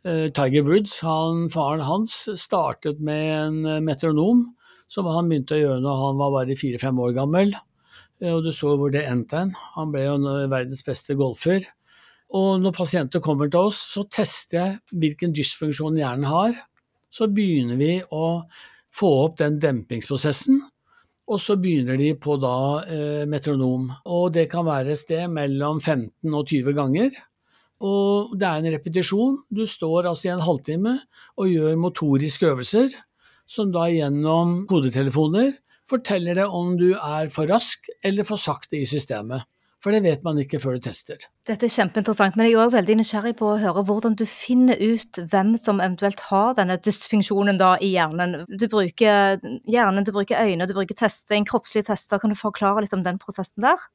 Eh, 0.06 0.28
Tiger 0.36 0.66
Woods, 0.68 1.00
han, 1.06 1.48
faren 1.54 1.86
hans, 1.86 2.18
startet 2.42 3.00
med 3.04 3.30
en 3.36 3.62
eh, 3.66 3.84
metronom 3.84 4.48
som 4.92 5.08
han 5.10 5.30
begynte 5.30 5.58
å 5.58 5.62
gjøre 5.62 5.82
når 5.84 6.02
han 6.02 6.20
var 6.20 6.36
bare 6.36 6.60
fire-fem 6.60 7.00
år 7.02 7.16
gammel. 7.18 7.56
Eh, 8.22 8.32
og 8.32 8.46
du 8.46 8.52
så 8.56 8.76
hvor 8.78 8.94
det 8.94 9.06
endte 9.10 9.42
hen. 9.42 9.56
Han 9.78 9.94
ble 9.94 10.06
jo 10.06 10.20
verdens 10.52 10.86
beste 10.86 11.18
golfer. 11.20 11.66
Og 12.36 12.62
når 12.62 12.74
pasienter 12.76 13.22
kommer 13.24 13.50
til 13.52 13.70
oss, 13.70 13.82
så 13.94 14.06
tester 14.10 14.58
jeg 14.58 15.02
hvilken 15.02 15.36
dysfunksjon 15.36 16.00
hjernen 16.00 16.30
har. 16.30 16.56
Så 17.10 17.30
begynner 17.32 17.78
vi 17.80 18.00
å 18.12 18.46
få 18.96 19.12
opp 19.28 19.38
den 19.42 19.60
dempingsprosessen. 19.62 20.64
Og 21.26 21.42
så 21.42 21.56
begynner 21.58 21.98
de 21.98 22.12
på 22.22 22.36
da 22.42 22.58
eh, 22.86 23.24
metronom. 23.30 23.88
Og 24.06 24.34
det 24.36 24.48
kan 24.52 24.68
være 24.68 24.94
et 24.94 25.02
sted 25.02 25.26
mellom 25.32 25.80
15 25.82 26.34
og 26.34 26.52
20 26.52 26.78
ganger. 26.78 27.16
Og 27.84 28.36
det 28.40 28.48
er 28.48 28.62
en 28.62 28.74
repetisjon. 28.78 29.42
Du 29.52 29.66
står 29.68 30.08
altså 30.12 30.30
i 30.30 30.34
en 30.36 30.46
halvtime 30.46 30.96
og 31.36 31.52
gjør 31.52 31.76
motoriske 31.80 32.48
øvelser, 32.54 32.96
som 33.46 33.74
da 33.76 33.90
gjennom 33.92 34.62
kodetelefoner 34.70 35.54
forteller 35.90 36.40
deg 36.40 36.56
om 36.56 36.74
du 36.80 36.94
er 36.96 37.30
for 37.34 37.50
rask 37.52 37.90
eller 38.04 38.26
for 38.26 38.42
sakte 38.42 38.80
i 38.80 38.88
systemet. 38.90 39.46
For 39.86 39.94
det 39.94 40.02
vet 40.02 40.24
man 40.26 40.40
ikke 40.42 40.58
før 40.58 40.80
du 40.80 40.88
tester. 40.88 41.28
Dette 41.46 41.68
er 41.68 41.70
kjempeinteressant, 41.70 42.34
men 42.34 42.48
jeg 42.48 42.56
er 42.56 42.64
òg 42.64 42.72
veldig 42.74 42.96
nysgjerrig 43.04 43.36
på 43.38 43.52
å 43.52 43.60
høre 43.62 43.84
hvordan 43.86 44.16
du 44.18 44.24
finner 44.26 44.80
ut 44.82 45.20
hvem 45.30 45.52
som 45.62 45.78
eventuelt 45.78 46.24
har 46.32 46.56
denne 46.58 46.80
dysfunksjonen 46.82 47.60
da 47.62 47.76
i 47.78 47.92
hjernen. 47.92 48.48
Du 48.50 48.66
bruker 48.72 49.38
hjernen, 49.70 50.08
du 50.08 50.10
bruker 50.16 50.42
øyne, 50.42 50.66
du 50.66 50.74
bruker 50.74 50.98
testing, 50.98 51.46
kroppslige 51.46 51.92
tester. 51.92 52.18
Kan 52.18 52.34
du 52.34 52.40
forklare 52.40 52.82
litt 52.82 52.98
om 52.98 53.06
den 53.06 53.22
prosessen 53.22 53.68
der? 53.68 53.86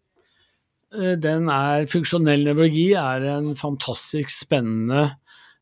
Eh, 0.90 1.14
den 1.22 1.46
er, 1.52 1.86
funksjonell 1.90 2.42
nevrologi 2.48 2.90
er 2.98 3.26
en 3.36 3.52
fantastisk 3.58 4.32
spennende 4.34 5.06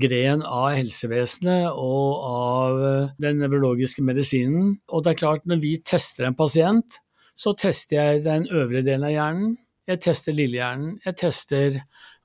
gren 0.01 0.45
av 0.47 0.71
helsevesenet 0.79 1.69
og 1.75 2.23
av 2.29 2.85
eh, 2.87 3.11
den 3.21 3.43
nevrologiske 3.43 4.05
medisinen. 4.07 4.79
Og 4.89 5.05
det 5.05 5.15
er 5.15 5.23
klart, 5.25 5.45
når 5.45 5.61
vi 5.65 5.75
tester 5.85 6.29
en 6.29 6.39
pasient, 6.39 7.01
så 7.39 7.53
tester 7.59 7.99
jeg 7.99 8.23
den 8.25 8.49
øvre 8.49 8.83
delen 8.83 9.07
av 9.07 9.15
hjernen, 9.15 9.57
jeg 9.89 10.01
tester 10.05 10.35
lillehjernen, 10.37 10.97
jeg 11.05 11.17
tester 11.17 11.77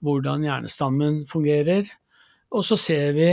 hvordan 0.04 0.44
hjernestammen 0.44 1.22
fungerer, 1.30 1.88
og 2.52 2.66
så 2.68 2.76
ser 2.80 3.14
vi 3.16 3.30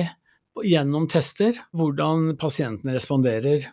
gjennom 0.71 1.09
tester 1.11 1.57
hvordan 1.75 2.37
pasientene 2.39 2.95
responderer. 2.95 3.65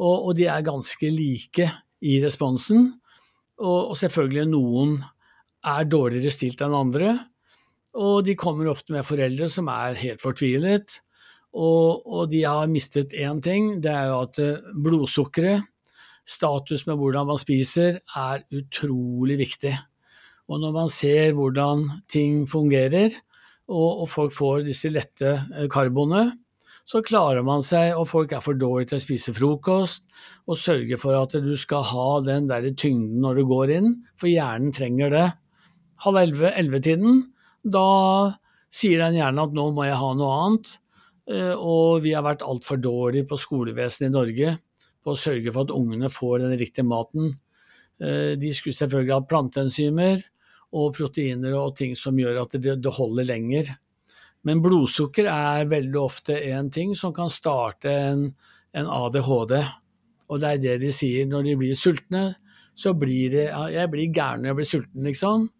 Og, 0.00 0.28
og 0.30 0.36
de 0.38 0.46
er 0.50 0.66
ganske 0.66 1.10
like 1.10 1.66
i 2.06 2.20
responsen, 2.22 2.92
og, 3.60 3.90
og 3.92 3.96
selvfølgelig 3.98 4.46
noen 4.52 4.94
er 5.66 5.88
dårligere 5.88 6.32
stilt 6.32 6.62
enn 6.64 6.76
andre. 6.76 7.12
Og 8.00 8.24
de 8.26 8.36
kommer 8.38 8.70
ofte 8.70 8.94
med 8.94 9.06
foreldre 9.06 9.48
som 9.50 9.68
er 9.72 9.98
helt 10.00 10.22
fortvilet. 10.22 11.00
Og, 11.50 12.06
og 12.06 12.28
de 12.30 12.44
har 12.46 12.70
mistet 12.70 13.14
én 13.18 13.40
ting, 13.42 13.80
det 13.82 13.90
er 13.90 14.10
jo 14.12 14.20
at 14.22 14.38
eh, 14.38 14.68
blodsukkeret, 14.84 15.66
status 16.30 16.84
med 16.86 17.00
hvordan 17.00 17.26
man 17.26 17.40
spiser, 17.40 17.98
er 18.14 18.44
utrolig 18.54 19.40
viktig. 19.40 19.72
Og 20.50 20.60
når 20.62 20.76
man 20.76 20.92
ser 20.92 21.32
hvordan 21.34 21.82
ting 22.10 22.44
fungerer, 22.50 23.16
og, 23.70 24.04
og 24.04 24.06
folk 24.10 24.34
får 24.34 24.62
disse 24.68 24.92
lette 24.94 25.34
karbonene, 25.66 25.70
karboene, 25.74 26.24
så 26.90 27.02
klarer 27.06 27.44
man 27.46 27.62
seg, 27.62 27.92
og 27.94 28.08
folk 28.08 28.32
er 28.34 28.42
for 28.42 28.58
dårlige 28.58 28.92
til 28.92 28.98
å 28.98 29.04
spise 29.04 29.34
frokost, 29.36 30.06
og 30.50 30.58
sørge 30.58 30.98
for 31.00 31.14
at 31.18 31.36
du 31.42 31.52
skal 31.60 31.84
ha 31.86 32.08
den 32.26 32.48
der 32.50 32.66
tyngden 32.72 33.20
når 33.22 33.40
du 33.40 33.44
går 33.50 33.74
inn, 33.76 33.92
for 34.18 34.30
hjernen 34.30 34.72
trenger 34.74 35.14
det. 35.14 35.26
Halv 36.00 36.20
elleve-ellevetiden, 36.22 37.26
da 37.62 37.88
sier 38.72 39.02
den 39.02 39.18
gjerne 39.18 39.44
at 39.44 39.56
nå 39.56 39.66
må 39.76 39.84
jeg 39.88 39.98
ha 40.00 40.14
noe 40.16 40.38
annet. 40.44 40.72
Eh, 41.30 41.54
og 41.54 42.02
vi 42.06 42.14
har 42.16 42.24
vært 42.26 42.46
altfor 42.46 42.80
dårlige 42.80 43.28
på 43.30 43.38
skolevesenet 43.40 44.10
i 44.10 44.14
Norge 44.14 44.56
på 45.00 45.14
å 45.14 45.18
sørge 45.18 45.52
for 45.52 45.66
at 45.66 45.74
ungene 45.74 46.10
får 46.12 46.42
den 46.44 46.56
riktige 46.60 46.88
maten. 46.88 47.34
Eh, 48.00 48.36
de 48.40 48.52
skulle 48.56 48.78
selvfølgelig 48.78 49.16
ha 49.16 49.28
planteenzymer 49.28 50.24
og 50.76 50.94
proteiner 50.96 51.56
og 51.58 51.76
ting 51.78 51.96
som 51.98 52.18
gjør 52.18 52.42
at 52.44 52.56
det 52.62 52.96
holder 52.96 53.28
lenger. 53.28 53.72
Men 54.46 54.62
blodsukker 54.64 55.28
er 55.28 55.68
veldig 55.68 56.00
ofte 56.00 56.38
en 56.54 56.70
ting 56.72 56.94
som 56.96 57.12
kan 57.12 57.28
starte 57.32 57.92
en, 57.92 58.28
en 58.72 58.88
ADHD. 58.88 59.58
Og 60.30 60.40
det 60.40 60.52
er 60.54 60.62
det 60.62 60.76
de 60.86 60.92
sier 60.94 61.26
når 61.28 61.50
de 61.50 61.56
blir 61.60 61.76
sultne. 61.76 62.24
Så 62.78 62.94
blir 62.96 63.34
det 63.34 63.48
Jeg 63.74 63.90
blir 63.92 64.12
gæren 64.14 64.40
når 64.40 64.52
jeg 64.52 64.58
blir 64.60 64.68
sulten, 64.70 65.04
liksom. 65.04 65.50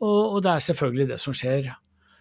Og, 0.00 0.20
og, 0.34 0.38
det 0.44 0.52
er 0.52 0.66
selvfølgelig 0.70 1.08
det 1.12 1.18
som 1.22 1.36
skjer. 1.36 1.70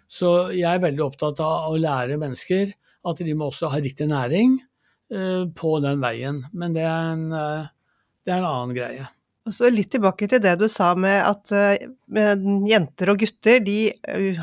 Så 0.09 0.51
jeg 0.55 0.67
er 0.67 0.83
veldig 0.83 1.05
opptatt 1.05 1.39
av 1.43 1.69
å 1.71 1.79
lære 1.79 2.19
mennesker 2.19 2.73
at 3.07 3.21
de 3.23 3.35
må 3.37 3.47
også 3.49 3.69
ha 3.71 3.79
riktig 3.79 4.09
næring 4.09 4.57
uh, 5.13 5.45
på 5.55 5.77
den 5.83 6.01
veien. 6.03 6.41
Men 6.51 6.75
det 6.75 6.83
er 6.83 7.13
en, 7.13 7.29
uh, 7.31 7.69
det 8.25 8.33
er 8.33 8.41
en 8.41 8.49
annen 8.49 8.75
greie. 8.75 9.07
Så 9.49 9.69
Litt 9.71 9.89
tilbake 9.93 10.27
til 10.29 10.41
det 10.43 10.57
du 10.59 10.67
sa 10.69 10.91
med 10.99 11.21
at 11.23 11.53
uh, 11.55 12.59
jenter 12.67 13.13
og 13.13 13.23
gutter 13.23 13.63
de 13.63 13.79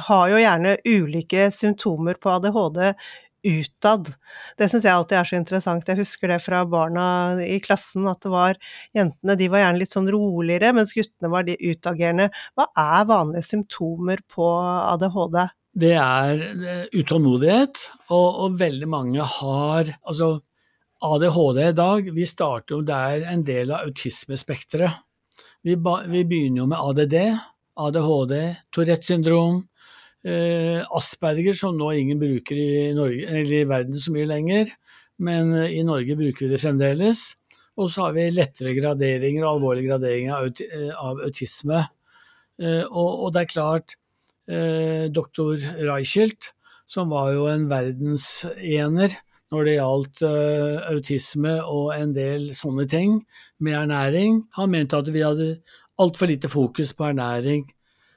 har 0.09 0.33
jo 0.33 0.41
gjerne 0.41 0.79
ulike 0.87 1.51
symptomer 1.55 2.17
på 2.23 2.33
ADHD 2.39 2.81
utad. 3.47 4.11
Det 4.59 4.69
syns 4.71 4.87
jeg 4.87 4.95
alltid 4.95 5.19
er 5.21 5.29
så 5.29 5.39
interessant. 5.39 5.89
Jeg 5.89 6.01
husker 6.01 6.33
det 6.33 6.41
fra 6.45 6.65
barna 6.69 7.07
i 7.45 7.59
klassen, 7.65 8.09
at 8.11 8.21
det 8.25 8.33
var 8.33 8.59
jentene 8.97 9.37
de 9.39 9.51
var 9.53 9.65
gjerne 9.65 9.83
litt 9.83 9.95
sånn 9.97 10.11
roligere, 10.13 10.73
mens 10.77 10.95
guttene 10.97 11.31
var 11.33 11.47
de 11.47 11.57
utagerende. 11.61 12.31
Hva 12.59 12.69
er 12.83 13.09
vanlige 13.11 13.49
symptomer 13.51 14.23
på 14.33 14.49
ADHD? 14.95 15.41
Det 15.77 15.93
er 16.01 16.43
eh, 16.57 16.85
utålmodighet, 16.97 17.83
og, 18.09 18.29
og 18.47 18.61
veldig 18.61 18.89
mange 18.89 19.25
har 19.39 19.91
Altså, 20.09 20.39
ADHD 21.05 21.61
i 21.67 21.75
dag, 21.77 22.09
vi 22.17 22.25
starter 22.29 22.79
jo 22.79 22.85
der 22.87 23.19
er 23.21 23.27
en 23.35 23.45
del 23.45 23.75
av 23.75 23.85
autismespekteret. 23.85 25.03
Vi, 25.67 25.75
vi 25.77 26.23
begynner 26.25 26.63
jo 26.63 26.69
med 26.71 26.81
ADD, 26.81 27.17
ADHD, 27.77 28.35
Tourettes 28.73 29.11
syndrom, 29.11 29.65
Eh, 30.27 30.83
Asperger, 30.99 31.55
som 31.55 31.77
nå 31.79 31.93
ingen 31.95 32.19
bruker 32.19 32.59
i, 32.59 32.93
Norge, 32.97 33.43
i 33.47 33.67
verden 33.69 33.95
så 33.95 34.11
mye 34.15 34.27
lenger, 34.27 34.73
men 35.23 35.53
eh, 35.55 35.77
i 35.79 35.85
Norge 35.87 36.17
bruker 36.19 36.47
vi 36.47 36.55
det 36.55 36.63
fremdeles. 36.63 37.29
Og 37.77 37.93
så 37.93 38.07
har 38.09 38.17
vi 38.17 38.25
lettere 38.33 38.75
graderinger 38.75 39.45
og 39.45 39.59
alvorlige 39.59 39.93
graderinger 39.93 40.35
av, 40.35 40.49
eh, 40.65 40.91
av 40.97 41.23
autisme. 41.29 41.85
Og, 42.57 43.11
og, 43.11 43.27
det 43.35 43.41
er 43.43 43.49
klart, 43.51 43.95
doktor 45.13 45.61
Reichelt, 45.85 46.55
som 46.89 47.11
var 47.13 47.35
jo 47.35 47.43
en 47.51 47.67
verdensener 47.69 49.19
når 49.53 49.67
det 49.69 49.75
gjaldt 49.75 50.23
uh, 50.25 50.87
autisme 50.89 51.53
og 51.69 51.91
en 51.99 52.15
del 52.17 52.49
sånne 52.57 52.87
ting 52.89 53.19
med 53.61 53.77
ernæring. 53.83 54.41
Han 54.57 54.73
mente 54.73 54.97
at 54.97 55.11
vi 55.13 55.21
hadde 55.21 55.51
altfor 56.01 56.33
lite 56.33 56.49
fokus 56.49 56.95
på 56.97 57.11
ernæring 57.11 57.67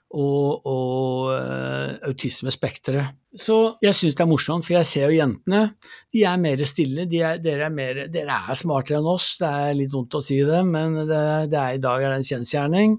og, 0.09 0.65
og 0.65 1.29
uh, 1.35 1.97
autismespekteret. 2.09 3.13
Så 3.37 3.77
jeg 3.83 3.93
syns 3.93 4.15
det 4.17 4.23
er 4.25 4.29
morsomt, 4.29 4.65
for 4.65 4.79
jeg 4.79 4.87
ser 4.89 5.11
jo 5.11 5.19
jentene. 5.19 5.61
De 6.13 6.23
er 6.25 6.39
mer 6.41 6.63
stille. 6.65 7.05
De 7.09 7.21
er, 7.21 7.41
dere, 7.43 7.67
er 7.67 7.73
mer, 7.73 8.01
dere, 8.09 8.39
er 8.49 8.57
smartere 8.57 8.97
enn 8.97 9.09
oss. 9.11 9.35
Det 9.41 9.49
er 9.49 9.77
litt 9.77 9.93
vondt 9.93 10.17
å 10.17 10.23
si 10.25 10.39
det, 10.45 10.63
men 10.65 10.97
det, 11.03 11.21
det 11.53 11.59
er, 11.59 11.77
i 11.77 11.83
dag 11.83 12.01
er 12.01 12.15
det 12.15 12.21
en 12.23 12.29
kjensgjerning. 12.31 12.97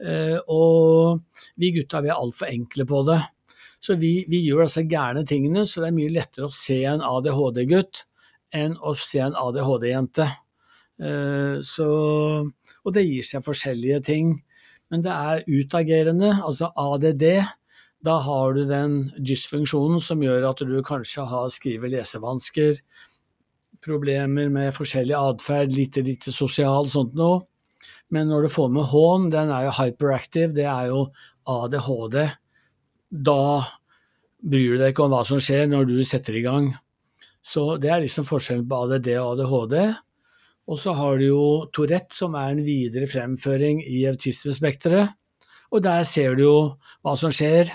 Uh, 0.00 0.38
og 0.50 1.44
vi 1.60 1.74
gutta 1.76 2.02
vi 2.02 2.10
er 2.10 2.18
altfor 2.18 2.50
enkle 2.50 2.88
på 2.88 3.04
det. 3.06 3.20
Så 3.80 3.96
vi, 4.00 4.12
vi, 4.28 4.42
gjør 4.44 4.66
altså 4.66 4.84
gærne 4.84 5.22
tingene, 5.28 5.64
så 5.64 5.80
det 5.80 5.88
er 5.88 5.96
mye 5.96 6.12
lettere 6.12 6.50
å 6.50 6.52
se 6.52 6.82
en 6.88 7.04
ADHD-gutt 7.04 8.04
enn 8.58 8.74
å 8.82 8.92
se 8.98 9.22
en 9.22 9.38
ADHD-jente. 9.38 10.26
Uh, 11.00 11.62
og 12.82 12.92
det 12.96 13.06
gir 13.06 13.24
seg 13.24 13.46
forskjellige 13.46 14.02
ting. 14.10 14.34
Men 14.90 15.04
det 15.06 15.14
er 15.14 15.44
utagerende, 15.46 16.32
altså 16.42 16.70
ADD. 16.74 17.26
Da 18.04 18.16
har 18.24 18.54
du 18.56 18.64
den 18.64 18.96
dysfunksjonen 19.20 20.00
som 20.02 20.22
gjør 20.24 20.48
at 20.50 20.62
du 20.66 20.78
kanskje 20.82 21.26
har 21.28 21.50
skrive- 21.52 21.90
lesevansker, 21.92 22.80
problemer 23.84 24.50
med 24.52 24.74
forskjellig 24.76 25.16
atferd, 25.16 25.72
lite, 25.72 26.02
lite 26.04 26.32
sosial, 26.32 26.88
sånt 26.88 27.14
noe. 27.16 27.42
Men 28.10 28.28
når 28.28 28.44
du 28.46 28.52
får 28.52 28.68
med 28.72 28.88
H-en, 28.90 29.30
den 29.32 29.52
er 29.52 29.68
jo 29.68 29.76
hyperactive, 29.78 30.52
det 30.56 30.66
er 30.68 30.90
jo 30.90 31.06
ADHD. 31.48 32.18
Da 33.10 33.40
bryr 34.40 34.76
du 34.76 34.82
deg 34.82 34.92
ikke 34.92 35.06
om 35.06 35.14
hva 35.14 35.24
som 35.28 35.40
skjer 35.42 35.68
når 35.70 35.88
du 35.88 35.96
setter 36.04 36.36
i 36.36 36.44
gang. 36.44 36.70
Så 37.44 37.76
det 37.80 37.92
er 37.92 38.02
liksom 38.02 38.26
forskjellen 38.28 38.66
på 38.68 38.84
ADD 38.84 39.12
og 39.20 39.40
ADHD. 39.40 39.76
Og 40.70 40.78
så 40.78 40.94
har 40.94 41.18
du 41.18 41.26
jo 41.26 41.44
Tourette, 41.74 42.14
som 42.14 42.36
er 42.38 42.52
en 42.54 42.62
videre 42.62 43.08
fremføring 43.10 43.82
i 43.82 44.04
autismespekteret. 44.10 45.16
Og 45.74 45.82
der 45.82 46.04
ser 46.06 46.36
du 46.38 46.44
jo 46.44 46.58
hva 47.02 47.16
som 47.18 47.34
skjer. 47.34 47.72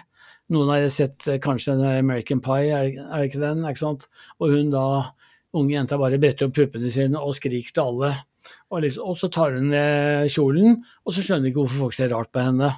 Noen 0.55 0.71
har 0.71 0.87
sett 0.93 1.27
eh, 1.31 1.41
kanskje 1.41 1.75
den 1.75 1.99
American 1.99 2.41
Pie, 2.43 2.71
er 2.71 2.93
det 2.93 3.29
ikke 3.29 3.41
den? 3.41 3.65
ikke 3.65 3.81
sant? 3.81 4.07
Og 4.39 4.53
hun 4.53 4.71
da, 4.73 4.85
unge 5.57 5.73
jenta, 5.73 5.99
bare 5.99 6.19
bretter 6.21 6.47
opp 6.47 6.55
puppene 6.57 6.91
sine 6.93 7.19
og 7.19 7.35
skriker 7.35 7.75
til 7.75 7.83
alle. 7.83 8.11
Og, 8.69 8.81
liksom, 8.85 9.07
og 9.09 9.19
så 9.19 9.31
tar 9.33 9.55
hun 9.57 9.71
ned 9.73 10.27
kjolen, 10.31 10.83
og 11.03 11.15
så 11.15 11.23
skjønner 11.25 11.47
de 11.47 11.51
ikke 11.51 11.63
hvorfor 11.63 11.87
folk 11.87 11.97
ser 11.97 12.13
rart 12.13 12.31
på 12.35 12.43
henne. 12.45 12.69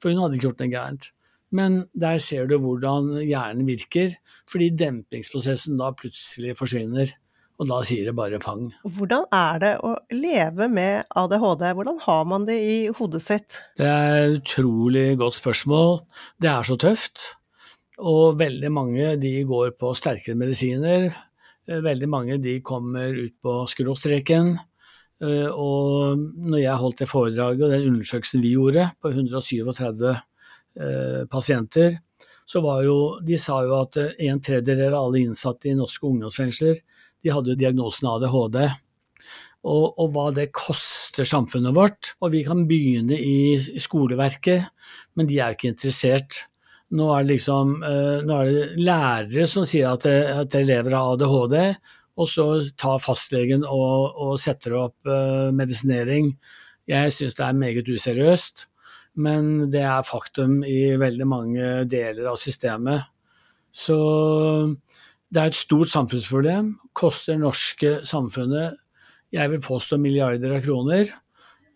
For 0.00 0.12
hun 0.12 0.22
hadde 0.22 0.38
ikke 0.38 0.48
gjort 0.48 0.62
noe 0.62 0.72
gærent. 0.72 1.10
Men 1.50 1.80
der 1.98 2.20
ser 2.22 2.46
du 2.46 2.60
hvordan 2.62 3.16
hjernen 3.24 3.66
virker, 3.66 4.14
fordi 4.50 4.70
dempingsprosessen 4.78 5.80
da 5.80 5.90
plutselig 5.98 6.54
forsvinner. 6.58 7.10
Og 7.60 7.68
da 7.68 7.82
sier 7.84 8.08
det 8.08 8.14
bare 8.16 8.40
pang. 8.40 8.70
Hvordan 8.88 9.26
er 9.36 9.58
det 9.60 9.72
å 9.84 9.92
leve 10.16 10.68
med 10.72 11.04
ADHD? 11.20 11.66
Hvordan 11.76 11.98
har 12.06 12.22
man 12.28 12.46
det 12.48 12.56
i 12.56 12.76
hodet 12.96 13.20
sitt? 13.20 13.58
Det 13.76 13.84
er 13.84 14.16
et 14.22 14.38
utrolig 14.38 15.18
godt 15.20 15.36
spørsmål. 15.36 16.00
Det 16.40 16.48
er 16.48 16.64
så 16.64 16.78
tøft. 16.80 17.26
Og 18.00 18.38
veldig 18.40 18.70
mange 18.72 19.12
de 19.20 19.34
går 19.44 19.74
på 19.76 19.92
sterkere 19.98 20.38
medisiner. 20.40 21.10
Veldig 21.68 22.08
mange 22.08 22.38
de 22.40 22.56
kommer 22.64 23.12
ut 23.12 23.36
på 23.44 23.58
skråstreken. 23.68 24.54
Og 25.20 26.16
når 26.16 26.62
jeg 26.62 26.80
holdt 26.80 27.02
det 27.02 27.10
foredraget 27.10 27.66
og 27.66 27.74
den 27.74 27.90
undersøkelsen 27.90 28.40
vi 28.40 28.54
gjorde 28.54 28.86
på 29.04 29.12
137 29.12 30.06
eh, 30.08 31.26
pasienter, 31.28 31.98
så 32.48 32.62
var 32.64 32.80
jo 32.82 32.96
De 33.20 33.36
sa 33.38 33.60
jo 33.66 33.76
at 33.82 34.00
en 34.00 34.40
tredjedel 34.40 34.94
av 34.94 35.10
alle 35.10 35.20
innsatte 35.26 35.68
i 35.68 35.76
norske 35.76 36.08
ungdomsfengsler 36.08 36.80
de 37.24 37.32
hadde 37.34 37.58
diagnosen 37.58 38.08
ADHD. 38.10 38.62
Og, 39.60 39.98
og, 40.00 40.06
hva 40.14 40.30
det 40.32 40.48
koster 40.56 41.28
samfunnet 41.28 41.76
vårt. 41.76 42.14
Og 42.24 42.32
vi 42.32 42.40
kan 42.46 42.64
begynne 42.68 43.18
i 43.20 43.80
skoleverket, 43.82 44.70
men 45.18 45.28
de 45.28 45.40
er 45.40 45.56
ikke 45.56 45.74
interessert. 45.74 46.46
Nå 46.96 47.10
er 47.14 47.26
det 47.26 47.36
liksom 47.36 47.76
uh, 47.84 48.22
nå 48.26 48.38
er 48.38 48.48
det 48.50 48.62
lærere 48.80 49.44
som 49.46 49.66
sier 49.68 49.92
at, 49.92 50.06
at 50.08 50.56
elever 50.58 50.96
har 50.96 51.12
ADHD, 51.14 51.58
og 52.20 52.28
så 52.28 52.46
tar 52.80 53.02
fastlegen 53.04 53.62
og, 53.68 54.16
og 54.16 54.40
setter 54.42 54.74
opp 54.80 54.96
uh, 55.06 55.52
medisinering. 55.54 56.32
Jeg 56.90 57.14
syns 57.14 57.36
det 57.38 57.46
er 57.46 57.60
meget 57.60 57.88
useriøst, 57.88 58.66
men 59.22 59.70
det 59.70 59.84
er 59.86 60.08
faktum 60.08 60.64
i 60.66 60.96
veldig 60.98 61.28
mange 61.28 61.70
deler 61.90 62.32
av 62.32 62.40
systemet. 62.40 63.06
Så 63.70 63.96
det 65.30 65.42
er 65.42 65.50
et 65.52 65.58
stort 65.58 65.92
samfunnsproblem. 65.92 66.72
Koster 67.00 67.34
det 67.34 67.42
norske 67.42 67.96
samfunnet, 68.08 68.78
jeg 69.32 69.50
vil 69.52 69.62
påstå, 69.64 69.96
milliarder 70.02 70.56
av 70.56 70.64
kroner. 70.64 71.12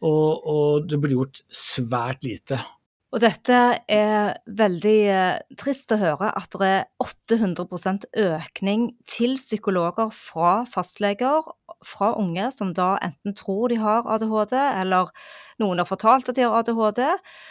Og, 0.04 0.45
og 0.45 0.88
det 0.90 0.99
blir 1.00 1.16
gjort 1.16 1.40
svært 1.54 2.26
lite. 2.26 2.59
Og 3.14 3.21
dette 3.23 3.59
er 3.95 4.33
veldig 4.59 5.00
eh, 5.07 5.43
trist 5.61 5.93
å 5.95 6.00
høre 6.00 6.33
at 6.35 6.54
det 6.59 6.66
er 6.66 6.87
800% 6.99 8.09
økning 8.25 8.88
til 9.07 9.37
psykologer 9.38 10.11
fra 10.11 10.64
fastleger, 10.66 11.47
fra 11.87 12.09
unge 12.19 12.49
som 12.50 12.73
da 12.75 12.97
enten 13.07 13.37
tror 13.38 13.71
de 13.71 13.78
har 13.78 14.09
ADHD, 14.16 14.57
eller 14.57 15.12
noen 15.62 15.78
har 15.78 15.87
fortalt 15.87 16.33
at 16.33 16.40
de 16.40 16.43
har 16.43 16.59
ADHD. 16.59 17.04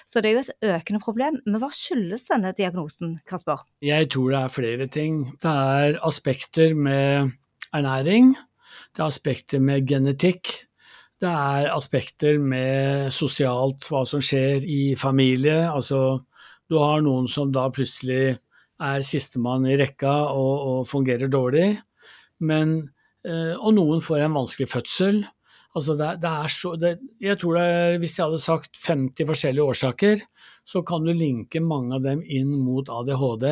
Så 0.10 0.20
det 0.20 0.34
er 0.34 0.36
jo 0.36 0.44
et 0.44 0.68
økende 0.74 1.04
problem. 1.06 1.40
Men 1.48 1.62
hva 1.64 1.72
skyldes 1.72 2.28
denne 2.28 2.52
diagnosen, 2.58 3.22
Kasper? 3.30 3.64
Jeg 3.86 4.12
tror 4.12 4.36
det 4.36 4.42
er 4.42 4.58
flere 4.58 4.90
ting. 4.92 5.24
Det 5.40 5.56
er 5.80 6.02
aspekter 6.04 6.76
med 6.76 7.32
ernæring. 7.74 8.34
Det 8.94 9.02
er 9.02 9.10
aspekter 9.10 9.62
med 9.64 9.88
genetikk. 9.90 10.52
Det 11.22 11.30
er 11.30 11.72
aspekter 11.72 12.40
med 12.42 13.12
sosialt, 13.16 13.88
hva 13.90 14.04
som 14.08 14.22
skjer 14.24 14.66
i 14.68 14.96
familie. 15.00 15.64
Altså, 15.70 16.20
du 16.70 16.80
har 16.82 17.04
noen 17.06 17.30
som 17.32 17.52
da 17.54 17.70
plutselig 17.74 18.36
er 18.84 19.06
sistemann 19.06 19.68
i 19.70 19.78
rekka 19.80 20.14
og, 20.34 20.54
og, 20.68 20.80
fungerer 20.90 21.32
dårlig. 21.32 21.70
Men, 22.44 22.76
eh, 23.24 23.54
og 23.56 23.78
noen 23.78 24.04
får 24.04 24.26
en 24.26 24.38
vanskelig 24.42 24.70
fødsel. 24.74 25.24
Altså 25.74 25.96
det, 25.98 26.10
det 26.22 26.32
er 26.32 26.52
så, 26.54 26.74
det, 26.78 26.98
jeg 27.24 27.40
tror 27.42 27.58
det 27.58 27.64
er, 27.66 27.96
Hvis 28.02 28.18
jeg 28.18 28.26
hadde 28.28 28.42
sagt 28.42 28.78
50 28.78 29.30
forskjellige 29.30 29.70
årsaker, 29.74 30.26
så 30.66 30.84
kan 30.86 31.06
du 31.06 31.14
linke 31.16 31.62
mange 31.64 31.98
av 31.98 32.04
dem 32.06 32.22
inn 32.24 32.52
mot 32.64 32.90
ADHD. 32.90 33.48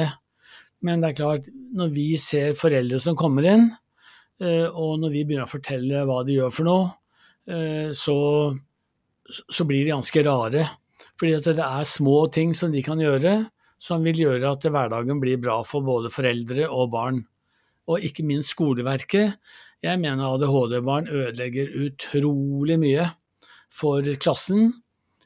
Men 0.86 1.02
det 1.02 1.12
er 1.12 1.18
klart, 1.18 1.50
når 1.78 1.94
vi 1.96 2.10
ser 2.18 2.58
foreldre 2.58 3.00
som 3.02 3.18
kommer 3.18 3.48
inn, 3.48 3.70
og 4.42 4.96
når 4.98 5.12
vi 5.14 5.22
begynner 5.22 5.46
å 5.46 5.52
fortelle 5.52 6.00
hva 6.10 6.24
de 6.26 6.40
gjør 6.40 6.54
for 6.56 6.66
noe, 6.66 6.86
Eh, 7.50 7.92
så, 7.92 8.18
så 9.50 9.66
blir 9.66 9.86
de 9.86 9.96
ganske 9.96 10.24
rare. 10.26 10.68
Fordi 11.20 11.34
at 11.38 11.50
det 11.58 11.66
er 11.66 11.90
små 11.90 12.26
ting 12.34 12.54
som 12.58 12.74
de 12.74 12.84
kan 12.86 13.02
gjøre, 13.02 13.36
som 13.82 14.06
vil 14.06 14.24
gjøre 14.26 14.54
at 14.54 14.66
hverdagen 14.70 15.22
blir 15.22 15.42
bra 15.42 15.62
for 15.66 15.86
både 15.86 16.12
foreldre 16.14 16.70
og 16.70 16.92
barn. 16.94 17.24
Og 17.90 18.06
ikke 18.06 18.26
minst 18.26 18.54
skoleverket. 18.54 19.38
Jeg 19.82 19.98
mener 20.02 20.36
ADHD-barn 20.36 21.10
ødelegger 21.10 21.74
utrolig 21.88 22.78
mye 22.82 23.08
for 23.74 24.06
klassen, 24.22 24.70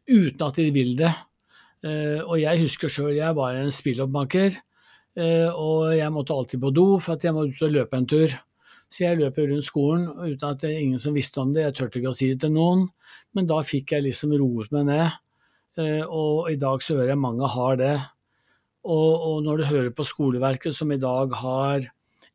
uten 0.07 0.43
at 0.45 0.59
de 0.61 0.69
vil 0.71 0.95
det. 0.99 1.11
Eh, 1.85 2.21
og 2.23 2.39
jeg 2.39 2.63
husker 2.63 2.91
sjøl, 2.91 3.15
jeg 3.17 3.35
var 3.35 3.59
en 3.59 3.73
spilloppmaker, 3.73 4.55
eh, 5.19 5.49
og 5.51 5.91
jeg 5.97 6.13
måtte 6.15 6.35
alltid 6.35 6.63
på 6.63 6.71
do 6.73 6.87
for 7.03 7.17
at 7.17 7.25
jeg 7.27 7.35
måtte 7.35 7.57
ut 7.57 7.67
og 7.67 7.75
løpe 7.75 7.99
en 7.99 8.07
tur. 8.09 8.37
Så 8.91 9.05
jeg 9.05 9.19
løp 9.19 9.37
rundt 9.41 9.67
skolen 9.67 10.07
uten 10.13 10.49
at 10.49 10.61
det 10.61 10.71
er 10.71 10.83
ingen 10.83 11.01
som 11.01 11.15
visste 11.17 11.41
om 11.41 11.53
det, 11.55 11.65
jeg 11.65 11.77
turte 11.79 11.99
ikke 11.99 12.13
å 12.13 12.17
si 12.17 12.29
det 12.31 12.43
til 12.45 12.53
noen. 12.55 12.85
Men 13.35 13.49
da 13.49 13.59
fikk 13.65 13.95
jeg 13.95 14.05
liksom 14.05 14.35
roet 14.39 14.71
meg 14.75 14.87
ned, 14.89 15.15
eh, 15.81 16.03
og 16.05 16.51
i 16.51 16.59
dag 16.61 16.83
så 16.83 16.97
hører 16.97 17.15
jeg 17.15 17.23
mange 17.23 17.49
har 17.55 17.79
det. 17.81 17.95
Og, 18.85 19.11
og 19.29 19.37
når 19.45 19.57
du 19.57 19.69
hører 19.71 19.93
på 19.97 20.05
skoleverket 20.05 20.75
som 20.77 20.91
i 20.93 21.01
dag 21.01 21.33
har 21.41 21.87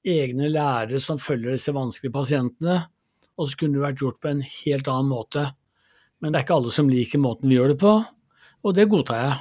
egne 0.07 0.49
lærere 0.50 1.00
som 1.02 1.21
følger 1.21 1.54
disse 1.54 1.75
vanskelige 1.76 2.14
pasientene, 2.14 2.80
og 3.40 3.49
så 3.49 3.61
kunne 3.61 3.78
det 3.78 3.85
vært 3.85 4.02
gjort 4.02 4.21
på 4.21 4.30
en 4.33 4.42
helt 4.45 4.90
annen 4.90 5.12
måte. 5.12 5.45
Men 6.21 6.33
det 6.33 6.40
er 6.40 6.45
ikke 6.45 6.59
alle 6.59 6.75
som 6.75 6.90
liker 6.92 7.23
måten 7.23 7.49
vi 7.49 7.57
gjør 7.57 7.73
det 7.73 7.78
på, 7.80 7.95
og 8.61 8.76
det 8.76 8.90
godtar 8.92 9.23
jeg. 9.23 9.38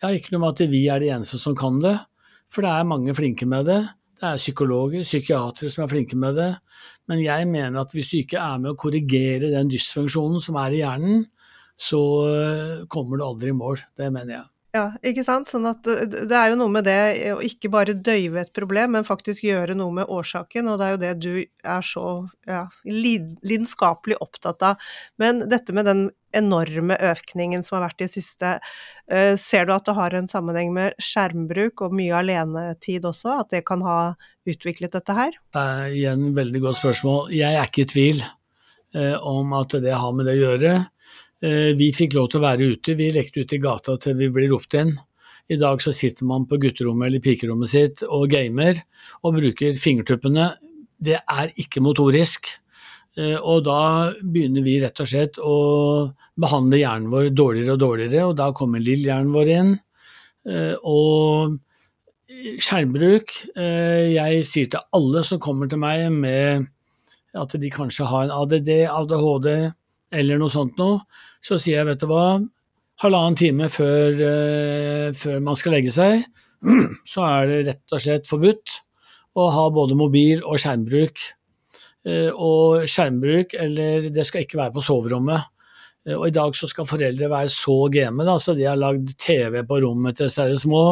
Jeg 0.00 0.06
har 0.08 0.18
ikke 0.18 0.32
noe 0.34 0.42
med 0.44 0.54
at 0.54 0.72
vi 0.72 0.86
er 0.90 1.02
de 1.02 1.10
eneste 1.14 1.38
som 1.38 1.56
kan 1.58 1.76
det, 1.82 1.96
for 2.52 2.64
det 2.64 2.72
er 2.72 2.88
mange 2.88 3.14
flinke 3.16 3.48
med 3.48 3.68
det. 3.68 3.82
Det 4.22 4.28
er 4.30 4.38
psykologer, 4.38 5.02
psykiatere 5.02 5.68
som 5.72 5.82
er 5.82 5.90
flinke 5.90 6.14
med 6.14 6.36
det. 6.38 6.52
Men 7.10 7.18
jeg 7.24 7.48
mener 7.50 7.80
at 7.82 7.90
hvis 7.90 8.12
du 8.12 8.20
ikke 8.20 8.38
er 8.38 8.60
med 8.62 8.70
å 8.70 8.78
korrigere 8.78 9.50
den 9.50 9.70
dysfunksjonen 9.72 10.38
som 10.44 10.60
er 10.62 10.76
i 10.76 10.78
hjernen, 10.84 11.24
så 11.74 12.00
eh, 12.30 12.76
kommer 12.92 13.18
du 13.18 13.24
aldri 13.26 13.50
i 13.50 13.56
mål. 13.58 13.82
Det 13.98 14.12
mener 14.14 14.36
jeg. 14.36 14.46
Ja, 14.72 14.84
ikke 15.04 15.24
sant. 15.26 15.50
Sånn 15.50 15.66
at 15.68 15.84
det 15.84 16.32
er 16.32 16.52
jo 16.52 16.60
noe 16.60 16.72
med 16.72 16.86
det 16.86 17.34
å 17.34 17.42
ikke 17.44 17.68
bare 17.74 17.92
døyve 17.98 18.40
et 18.40 18.54
problem, 18.56 18.94
men 18.94 19.04
faktisk 19.04 19.42
gjøre 19.44 19.74
noe 19.76 19.98
med 19.98 20.08
årsaken. 20.08 20.70
Og 20.70 20.78
det 20.78 20.86
er 20.86 20.94
jo 20.94 21.02
det 21.02 21.12
du 21.20 21.34
er 21.74 21.84
så 21.84 22.06
ja, 22.48 22.62
lidenskapelig 22.86 24.16
opptatt 24.24 24.64
av. 24.70 24.92
Men 25.20 25.44
dette 25.50 25.74
med 25.76 25.90
den 25.90 26.06
enorme 26.36 26.98
økningen 27.12 27.64
som 27.66 27.78
har 27.78 27.88
vært 27.88 28.06
i 28.06 28.10
siste, 28.12 28.54
uh, 29.12 29.34
ser 29.40 29.68
du 29.68 29.74
at 29.76 29.88
det 29.88 29.96
har 29.98 30.18
en 30.18 30.30
sammenheng 30.30 30.72
med 30.76 30.96
skjermbruk 31.02 31.84
og 31.86 31.96
mye 31.98 32.20
alenetid 32.20 33.08
også? 33.08 33.40
At 33.44 33.56
det 33.56 33.64
kan 33.68 33.84
ha 33.86 33.98
utviklet 34.48 34.94
dette 34.96 35.16
her? 35.16 35.36
Det 35.54 35.66
er 35.76 35.98
igjen 35.98 36.30
et 36.30 36.38
veldig 36.40 36.64
godt 36.66 36.82
spørsmål. 36.82 37.28
Jeg 37.36 37.58
er 37.58 37.68
ikke 37.68 37.86
i 37.86 37.92
tvil 37.94 38.24
uh, 38.24 39.16
om 39.20 39.54
at 39.60 39.78
det 39.84 39.94
har 39.96 40.16
med 40.16 40.28
det 40.30 40.38
å 40.38 40.44
gjøre. 40.46 40.74
Eh, 41.42 41.74
vi 41.74 41.90
fikk 41.94 42.14
lov 42.14 42.28
til 42.30 42.38
å 42.38 42.46
være 42.46 42.68
ute, 42.70 42.94
vi 42.94 43.10
lekte 43.14 43.42
ute 43.42 43.56
i 43.56 43.62
gata 43.62 43.96
til 44.00 44.14
vi 44.18 44.30
ble 44.30 44.46
ropt 44.52 44.76
inn. 44.78 44.94
I 45.50 45.58
dag 45.58 45.82
så 45.82 45.90
sitter 45.94 46.26
man 46.28 46.46
på 46.46 46.58
gutterommet 46.62 47.08
eller 47.08 47.22
pikerommet 47.22 47.72
sitt 47.72 48.04
og 48.06 48.28
gamer 48.30 48.78
og 49.26 49.40
bruker 49.40 49.74
fingertuppene. 49.74 50.52
Det 51.02 51.18
er 51.18 51.50
ikke 51.58 51.82
motorisk. 51.82 52.46
Eh, 53.18 53.36
og 53.36 53.64
da 53.66 54.12
begynner 54.24 54.64
vi 54.64 54.78
rett 54.80 55.00
og 55.02 55.08
slett 55.08 55.40
å 55.42 55.56
behandle 56.40 56.80
hjernen 56.80 57.10
vår 57.12 57.28
dårligere 57.36 57.74
og 57.74 57.82
dårligere, 57.82 58.28
og 58.30 58.38
da 58.40 58.48
kommer 58.56 58.80
lillehjernen 58.80 59.34
vår 59.34 59.52
inn. 59.56 59.74
Eh, 60.48 60.74
og 60.82 61.58
skjermbruk 62.42 63.30
Jeg 63.54 64.38
sier 64.48 64.70
til 64.72 64.96
alle 64.96 65.20
som 65.22 65.38
kommer 65.38 65.68
til 65.70 65.78
meg 65.78 66.08
med 66.10 66.64
at 67.38 67.52
de 67.60 67.68
kanskje 67.70 68.08
har 68.08 68.24
en 68.24 68.32
ADD, 68.34 68.70
ADHD 68.90 69.50
eller 70.16 70.40
noe 70.40 70.50
sånt 70.50 70.80
noe, 70.80 71.04
så 71.44 71.58
sier 71.60 71.78
jeg, 71.78 71.86
vet 71.92 72.02
du 72.02 72.08
hva, 72.10 72.40
halvannen 73.04 73.38
time 73.38 73.68
før, 73.70 74.18
før, 75.14 75.38
man 75.44 75.60
skal 75.60 75.76
legge 75.76 75.92
seg, 75.94 76.24
så 77.12 77.28
er 77.28 77.46
det 77.52 77.60
rett 77.68 77.94
og 77.94 78.02
slett 78.02 78.28
forbudt 78.28 78.74
å 79.38 79.46
ha 79.54 79.68
både 79.72 79.96
mobil 80.00 80.42
og 80.42 80.58
skjermbruk. 80.64 81.22
Uh, 82.02 82.30
og 82.34 82.86
skjermbruk, 82.90 83.54
eller 83.54 84.08
det 84.10 84.24
skal 84.26 84.42
ikke 84.42 84.58
være 84.58 84.74
på 84.74 84.82
soverommet. 84.82 85.48
Uh, 86.08 86.16
og 86.16 86.26
i 86.28 86.34
dag 86.34 86.56
så 86.58 86.66
skal 86.70 86.88
foreldre 86.88 87.30
være 87.30 87.52
så 87.52 87.76
game, 87.94 88.26
da, 88.26 88.36
så 88.42 88.56
de 88.58 88.66
har 88.66 88.80
lagd 88.80 89.14
TV 89.22 89.60
på 89.66 89.78
rommet 89.84 90.18
til 90.18 90.30
disse 90.30 90.64
små. 90.64 90.84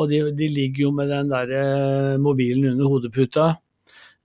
Og 0.00 0.10
de, 0.10 0.22
de, 0.34 0.48
ligger 0.48 0.88
jo 0.88 0.92
med 0.96 1.10
den 1.12 1.28
der 1.28 2.18
mobilen 2.22 2.70
under 2.72 2.88
hodeputa. 2.88 3.50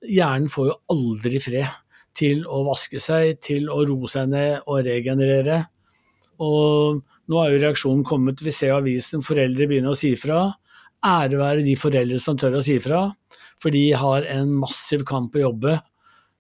Hjernen 0.08 0.48
får 0.50 0.70
jo 0.70 0.76
aldri 0.94 1.42
fred 1.44 1.82
til 2.16 2.46
å 2.48 2.62
vaske 2.68 3.02
seg, 3.02 3.42
til 3.44 3.68
å 3.72 3.82
roe 3.88 4.10
seg 4.12 4.30
ned 4.32 4.70
og 4.70 4.86
regenerere. 4.88 5.66
Og 6.44 7.02
nå 7.32 7.42
er 7.42 7.54
jo 7.54 7.62
reaksjonen 7.64 8.06
kommet, 8.08 8.44
vi 8.44 8.54
ser 8.54 8.76
avisen 8.76 9.24
foreldre 9.26 9.68
begynner 9.70 9.96
å 9.96 10.00
si 10.00 10.14
fra. 10.20 10.48
Ære 11.06 11.40
være 11.42 11.66
de 11.66 11.76
foreldre 11.80 12.20
som 12.22 12.38
tør 12.40 12.60
å 12.60 12.64
si 12.66 12.78
fra, 12.82 13.08
for 13.62 13.74
de 13.74 13.90
har 13.98 14.26
en 14.32 14.54
massiv 14.62 15.06
kamp 15.08 15.36
å 15.36 15.48
jobbe. 15.48 15.78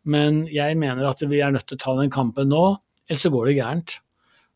Men 0.06 0.44
jeg 0.54 0.78
mener 0.78 1.08
at 1.10 1.24
vi 1.26 1.41
er 1.41 1.54
nødt 1.54 1.68
til 1.70 1.80
å 1.80 1.82
ta 1.82 1.96
den 1.98 2.13
kampen 2.13 2.52
nå, 2.52 2.63
ellers 3.10 3.26
så 3.26 3.32
går 3.34 3.50
det 3.50 3.58
gærent. 3.58 3.98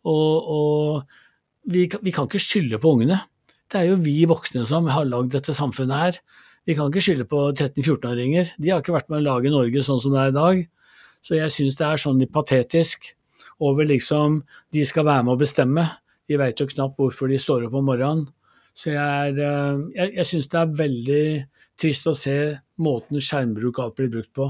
Og, 0.07 0.49
og 0.55 1.69
vi, 1.69 1.87
vi, 1.89 2.13
kan 2.15 2.29
ikke 2.29 2.41
skylde 2.41 2.79
på 2.81 2.93
ungene. 2.95 3.21
Det 3.69 3.81
er 3.81 3.91
jo 3.91 4.01
vi 4.01 4.23
voksne 4.29 4.65
som 4.69 4.89
har 4.89 5.09
lagd 5.09 5.33
dette 5.35 5.55
samfunnet 5.57 6.03
her. 6.03 6.19
Vi 6.69 6.75
kan 6.77 6.89
ikke 6.89 7.03
skylde 7.03 7.25
på 7.29 7.47
13-14-åringer. 7.51 8.53
De 8.61 8.71
har 8.71 8.83
ikke 8.83 8.95
vært 8.95 9.09
med 9.09 9.21
å 9.23 9.27
lage 9.27 9.53
Norge 9.53 9.83
sånn 9.85 10.01
som 10.03 10.13
det 10.13 10.21
er 10.21 10.33
i 10.33 10.37
dag. 10.37 10.61
Så 11.25 11.37
jeg 11.37 11.53
syns 11.53 11.77
det 11.79 11.87
er 11.87 12.01
sånn 12.01 12.21
litt 12.21 12.33
patetisk 12.33 13.11
over 13.59 13.83
liksom 13.83 14.39
De 14.71 14.85
skal 14.87 15.07
være 15.07 15.25
med 15.27 15.35
å 15.35 15.41
bestemme. 15.41 15.85
De 16.29 16.37
veit 16.39 16.61
jo 16.61 16.69
knapt 16.69 16.99
hvorfor 16.99 17.31
de 17.31 17.39
står 17.41 17.65
opp 17.67 17.75
om 17.75 17.89
morgenen. 17.89 18.27
Så 18.77 18.93
jeg, 18.93 19.01
er, 19.01 19.39
eh, 19.43 19.81
jeg, 19.97 20.13
jeg 20.19 20.29
syns 20.29 20.49
det 20.51 20.59
er 20.61 20.75
veldig 20.79 21.23
trist 21.79 22.07
å 22.07 22.15
se 22.15 22.37
måten 22.79 23.19
skjermbruk 23.23 23.81
alt 23.81 23.97
blir 23.97 24.11
brukt 24.13 24.31
på. 24.35 24.47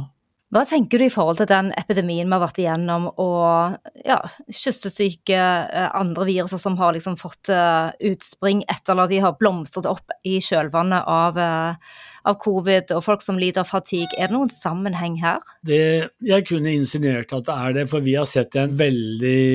Hva 0.49 0.63
tenker 0.65 0.97
du 0.97 1.05
i 1.05 1.11
forhold 1.13 1.37
til 1.37 1.47
den 1.49 1.67
epidemien 1.77 2.25
vi 2.25 2.33
har 2.33 2.41
vært 2.41 2.57
igjennom, 2.57 3.03
og 3.21 3.75
ja, 4.01 4.17
kyssesyke, 4.49 5.37
eh, 5.37 5.89
andre 5.93 6.25
viruser 6.25 6.57
som 6.57 6.77
har 6.79 6.95
liksom 6.95 7.19
fått 7.21 7.51
uh, 7.53 7.93
utspring 8.09 8.63
etter 8.65 8.97
at 8.97 9.11
de 9.13 9.19
har 9.21 9.35
blomstret 9.37 9.85
opp 9.85 10.15
i 10.25 10.39
kjølvannet 10.41 11.05
av, 11.05 11.37
uh, 11.37 12.01
av, 12.25 12.39
covid, 12.41 12.95
og 12.97 13.05
folk 13.05 13.21
som 13.21 13.37
lider 13.37 13.61
av 13.61 13.69
fatigue. 13.69 14.09
Er 14.17 14.31
det 14.31 14.37
noen 14.39 14.49
sammenheng 14.49 15.19
her? 15.21 15.45
Det, 15.61 16.09
jeg 16.25 16.49
kunne 16.49 16.73
insinuert 16.73 17.37
at 17.37 17.45
det 17.45 17.61
er 17.69 17.77
det, 17.77 17.85
for 17.93 18.09
vi 18.09 18.17
har 18.17 18.25
sett 18.29 18.57
en 18.57 18.73
veldig 18.81 19.45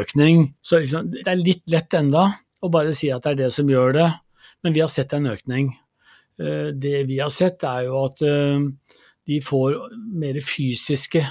økning. 0.00 0.48
Så 0.64 0.80
liksom, 0.80 1.12
det 1.12 1.28
er 1.28 1.44
litt 1.44 1.64
lett 1.68 2.00
enda 2.00 2.30
å 2.64 2.72
bare 2.72 2.96
si 2.96 3.12
at 3.12 3.28
det 3.28 3.36
er 3.36 3.42
det 3.44 3.54
som 3.60 3.68
gjør 3.68 3.98
det, 4.00 4.10
men 4.64 4.72
vi 4.72 4.80
har 4.80 4.88
sett 4.88 5.12
en 5.12 5.28
økning. 5.28 5.74
Det 6.34 7.00
vi 7.06 7.20
har 7.20 7.28
sett, 7.30 7.62
er 7.68 7.84
jo 7.84 8.06
at 8.08 8.22
de 9.28 9.40
får 9.44 9.78
mer 10.20 10.38
fysiske 10.44 11.22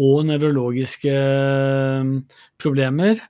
og 0.00 0.24
nevrologiske 0.28 1.14
eh, 1.14 2.12
problemer. 2.60 3.20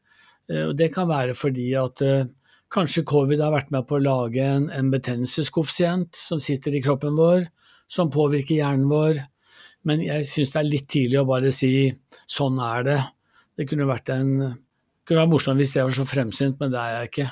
Eh, 0.51 0.69
og 0.69 0.77
det 0.79 0.91
kan 0.95 1.09
være 1.11 1.37
fordi 1.39 1.73
at 1.79 2.05
eh, 2.07 2.29
Kanskje 2.71 3.03
covid 3.03 3.41
har 3.43 3.51
vært 3.51 3.73
med 3.75 3.83
på 3.89 3.97
å 3.97 4.03
lage 4.05 4.45
en, 4.47 4.69
en 4.71 4.93
betennelseskoeffisient 4.93 6.15
som 6.15 6.39
sitter 6.39 6.77
i 6.79 6.83
kroppen 6.85 7.17
vår, 7.19 7.49
som 7.91 8.13
påvirker 8.15 8.61
hjernen 8.61 8.87
vår. 8.87 9.19
Men 9.91 10.05
jeg 10.05 10.29
syns 10.31 10.53
det 10.55 10.61
er 10.61 10.69
litt 10.69 10.87
tidlig 10.93 11.19
å 11.19 11.27
bare 11.27 11.51
si 11.51 11.89
sånn 12.31 12.61
er 12.63 12.87
det. 12.87 13.01
Det 13.59 13.67
kunne 13.67 13.89
vært 13.91 14.13
en 14.15 14.31
kunne 15.03 15.25
vært 15.25 15.33
morsomt 15.33 15.59
hvis 15.59 15.75
jeg 15.75 15.89
var 15.89 15.99
så 15.99 16.07
fremsynt, 16.07 16.61
men 16.63 16.71
det 16.71 16.79
er 16.79 16.95
jeg 16.95 17.11
ikke. 17.11 17.29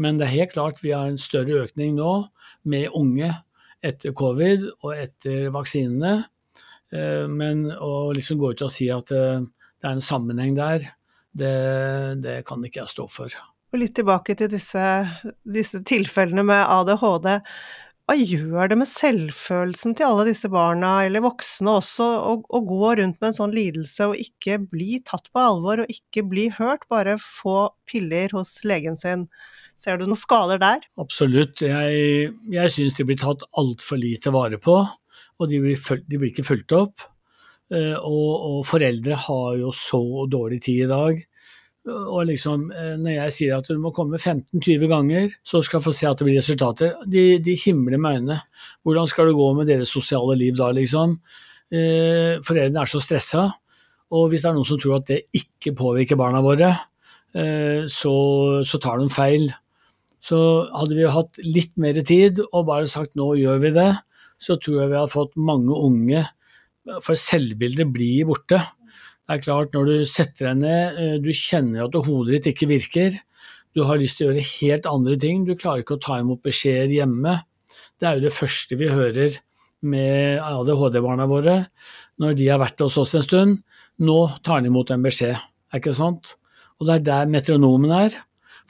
Men 0.00 0.16
det 0.16 0.24
er 0.24 0.36
helt 0.38 0.54
klart 0.54 0.80
vi 0.80 0.96
har 0.96 1.10
en 1.10 1.20
større 1.20 1.66
økning 1.66 1.98
nå 1.98 2.14
med 2.64 2.96
unge 2.96 3.28
etter 3.82 4.14
covid 4.16 4.68
og 4.82 4.94
etter 4.94 5.50
vaksinene. 5.54 6.14
Eh, 6.92 7.28
men 7.28 7.66
å 7.72 8.10
liksom 8.14 8.40
gå 8.40 8.52
ut 8.52 8.64
og 8.66 8.72
si 8.72 8.88
at 8.92 9.12
eh, 9.14 9.42
det 9.42 9.88
er 9.88 9.96
en 9.96 10.04
sammenheng 10.04 10.56
der, 10.58 10.90
det, 11.32 11.54
det 12.22 12.42
kan 12.48 12.62
ikke 12.64 12.84
jeg 12.84 12.92
stå 12.92 13.08
for. 13.10 13.34
Og 13.72 13.80
litt 13.80 13.94
tilbake 13.96 14.36
til 14.36 14.50
disse, 14.52 14.88
disse 15.48 15.80
tilfellene 15.88 16.44
med 16.44 16.60
ADHD. 16.60 17.30
Hva 18.02 18.16
gjør 18.18 18.68
det 18.68 18.76
med 18.80 18.90
selvfølelsen 18.90 19.94
til 19.96 20.08
alle 20.08 20.26
disse 20.28 20.50
barna, 20.52 20.90
eller 21.06 21.22
voksne 21.24 21.78
også, 21.78 22.04
å, 22.04 22.32
å, 22.44 22.60
gå 22.66 22.90
rundt 22.98 23.16
med 23.22 23.30
en 23.30 23.36
sånn 23.38 23.54
lidelse 23.54 24.10
og 24.10 24.18
ikke 24.20 24.58
bli 24.74 24.98
tatt 25.06 25.30
på 25.32 25.40
alvor 25.40 25.84
og 25.84 25.92
ikke 25.94 26.26
bli 26.28 26.48
hørt, 26.52 26.84
bare 26.92 27.14
få 27.22 27.70
piller 27.88 28.34
hos 28.36 28.58
legen 28.68 28.98
sin? 29.00 29.28
Ser 29.78 29.98
du 29.98 30.06
noen 30.06 30.18
skader 30.18 30.60
der? 30.62 30.84
Absolutt. 31.00 31.64
Jeg, 31.64 32.28
jeg 32.52 32.74
syns 32.74 32.98
de 32.98 33.06
blir 33.08 33.18
tatt 33.18 33.42
altfor 33.58 33.98
lite 33.98 34.32
vare 34.34 34.60
på, 34.62 34.76
og 34.82 35.50
de 35.50 35.58
blir, 35.64 35.80
de 36.06 36.20
blir 36.20 36.30
ikke 36.30 36.46
fulgt 36.46 36.76
opp. 36.76 37.08
Eh, 37.72 37.96
og, 37.96 38.30
og, 38.36 38.62
foreldre 38.68 39.18
har 39.26 39.58
jo 39.58 39.72
så 39.74 40.02
dårlig 40.30 40.60
tid 40.66 40.84
i 40.86 40.90
dag 40.92 41.22
og 41.90 42.28
liksom, 42.28 42.68
eh, 42.70 42.94
når 42.98 43.16
jeg 43.16 43.34
sier 43.34 43.56
at 43.58 43.66
du 43.66 43.78
må 43.82 43.90
komme 43.94 44.18
15-20 44.18 44.86
ganger, 44.90 45.32
så 45.42 45.62
skal 45.66 45.80
du 45.80 45.88
få 45.88 45.94
se 45.96 46.06
at 46.06 46.20
det 46.20 46.28
blir 46.28 46.38
resultater, 46.38 46.94
de, 47.10 47.40
de 47.42 47.56
himler 47.58 47.98
med 47.98 48.20
øynene. 48.20 48.38
Hvordan 48.86 49.08
skal 49.10 49.26
det 49.26 49.38
gå 49.38 49.48
med 49.58 49.66
deres 49.66 49.90
sosiale 49.90 50.36
liv 50.38 50.54
da, 50.58 50.70
liksom? 50.70 51.16
Eh, 51.72 52.38
foreldrene 52.46 52.84
er 52.84 52.90
så 52.90 53.02
stressa. 53.02 53.48
Og 54.12 54.28
hvis 54.30 54.44
det 54.44 54.50
er 54.50 54.56
noen 54.58 54.68
som 54.68 54.78
tror 54.78 55.00
at 55.00 55.08
det 55.08 55.24
ikke 55.34 55.74
påvirker 55.74 56.20
barna 56.20 56.42
våre, 56.44 56.70
eh, 57.34 57.88
så, 57.90 58.14
så, 58.68 58.78
tar 58.78 59.02
de 59.02 59.08
feil. 59.10 59.48
Så 60.22 60.38
hadde 60.70 60.96
vi 60.96 61.08
hatt 61.10 61.40
litt 61.42 61.74
mer 61.80 61.98
tid 62.06 62.40
og 62.44 62.68
bare 62.68 62.90
sagt 62.90 63.18
nå 63.18 63.32
gjør 63.40 63.58
vi 63.64 63.72
det, 63.74 63.90
så 64.38 64.56
tror 64.60 64.82
jeg 64.82 64.92
vi 64.92 64.98
hadde 65.00 65.14
fått 65.14 65.34
mange 65.38 65.74
unge 65.74 66.22
For 67.02 67.14
selvbildet 67.14 67.92
blir 67.94 68.26
borte. 68.26 68.58
Det 68.58 69.36
er 69.36 69.42
klart, 69.44 69.70
når 69.70 69.84
du 69.86 70.08
setter 70.10 70.48
deg 70.48 70.56
ned, 70.64 70.96
eh, 70.98 71.12
du 71.22 71.28
kjenner 71.30 71.84
at 71.84 71.94
hodet 71.94 72.40
ditt 72.40 72.48
ikke 72.50 72.66
virker, 72.72 73.20
du 73.72 73.84
har 73.86 74.00
lyst 74.00 74.18
til 74.18 74.26
å 74.26 74.32
gjøre 74.32 74.48
helt 74.48 74.88
andre 74.90 75.14
ting, 75.16 75.44
du 75.46 75.54
klarer 75.54 75.84
ikke 75.84 75.94
å 75.94 76.02
ta 76.02 76.18
imot 76.18 76.42
beskjeder 76.42 76.90
hjemme. 76.90 77.36
Det 78.02 78.08
er 78.08 78.18
jo 78.18 78.24
det 78.26 78.34
første 78.34 78.78
vi 78.80 78.90
hører 78.90 79.38
med 79.86 80.42
ADHD-barna 80.42 81.28
våre 81.30 81.56
når 82.20 82.34
de 82.38 82.50
har 82.50 82.60
vært 82.62 82.82
hos 82.82 82.98
oss 83.00 83.14
en 83.18 83.24
stund. 83.24 83.62
Nå 84.02 84.18
tar 84.42 84.62
de 84.62 84.72
imot 84.72 84.90
en 84.90 85.06
beskjed, 85.06 85.38
er 85.38 85.80
ikke 85.80 85.94
sant? 85.94 86.34
Og 86.80 86.88
det 86.88 86.98
er 86.98 87.06
der 87.06 87.30
metronomen 87.30 87.94
er. 87.94 88.18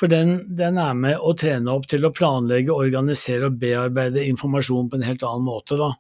For 0.01 0.11
den, 0.11 0.39
den, 0.57 0.79
er 0.81 0.95
med 0.99 1.19
å 1.21 1.35
trene 1.39 1.75
opp 1.75 1.89
til 1.91 2.07
å 2.07 2.13
planlegge, 2.15 2.75
organisere 2.75 3.51
og 3.51 3.59
bearbeide 3.61 4.25
informasjon 4.29 4.89
på 4.91 4.99
en 4.99 5.07
helt 5.07 5.27
annen 5.27 5.47
måte. 5.47 5.79
Da. 5.79 5.93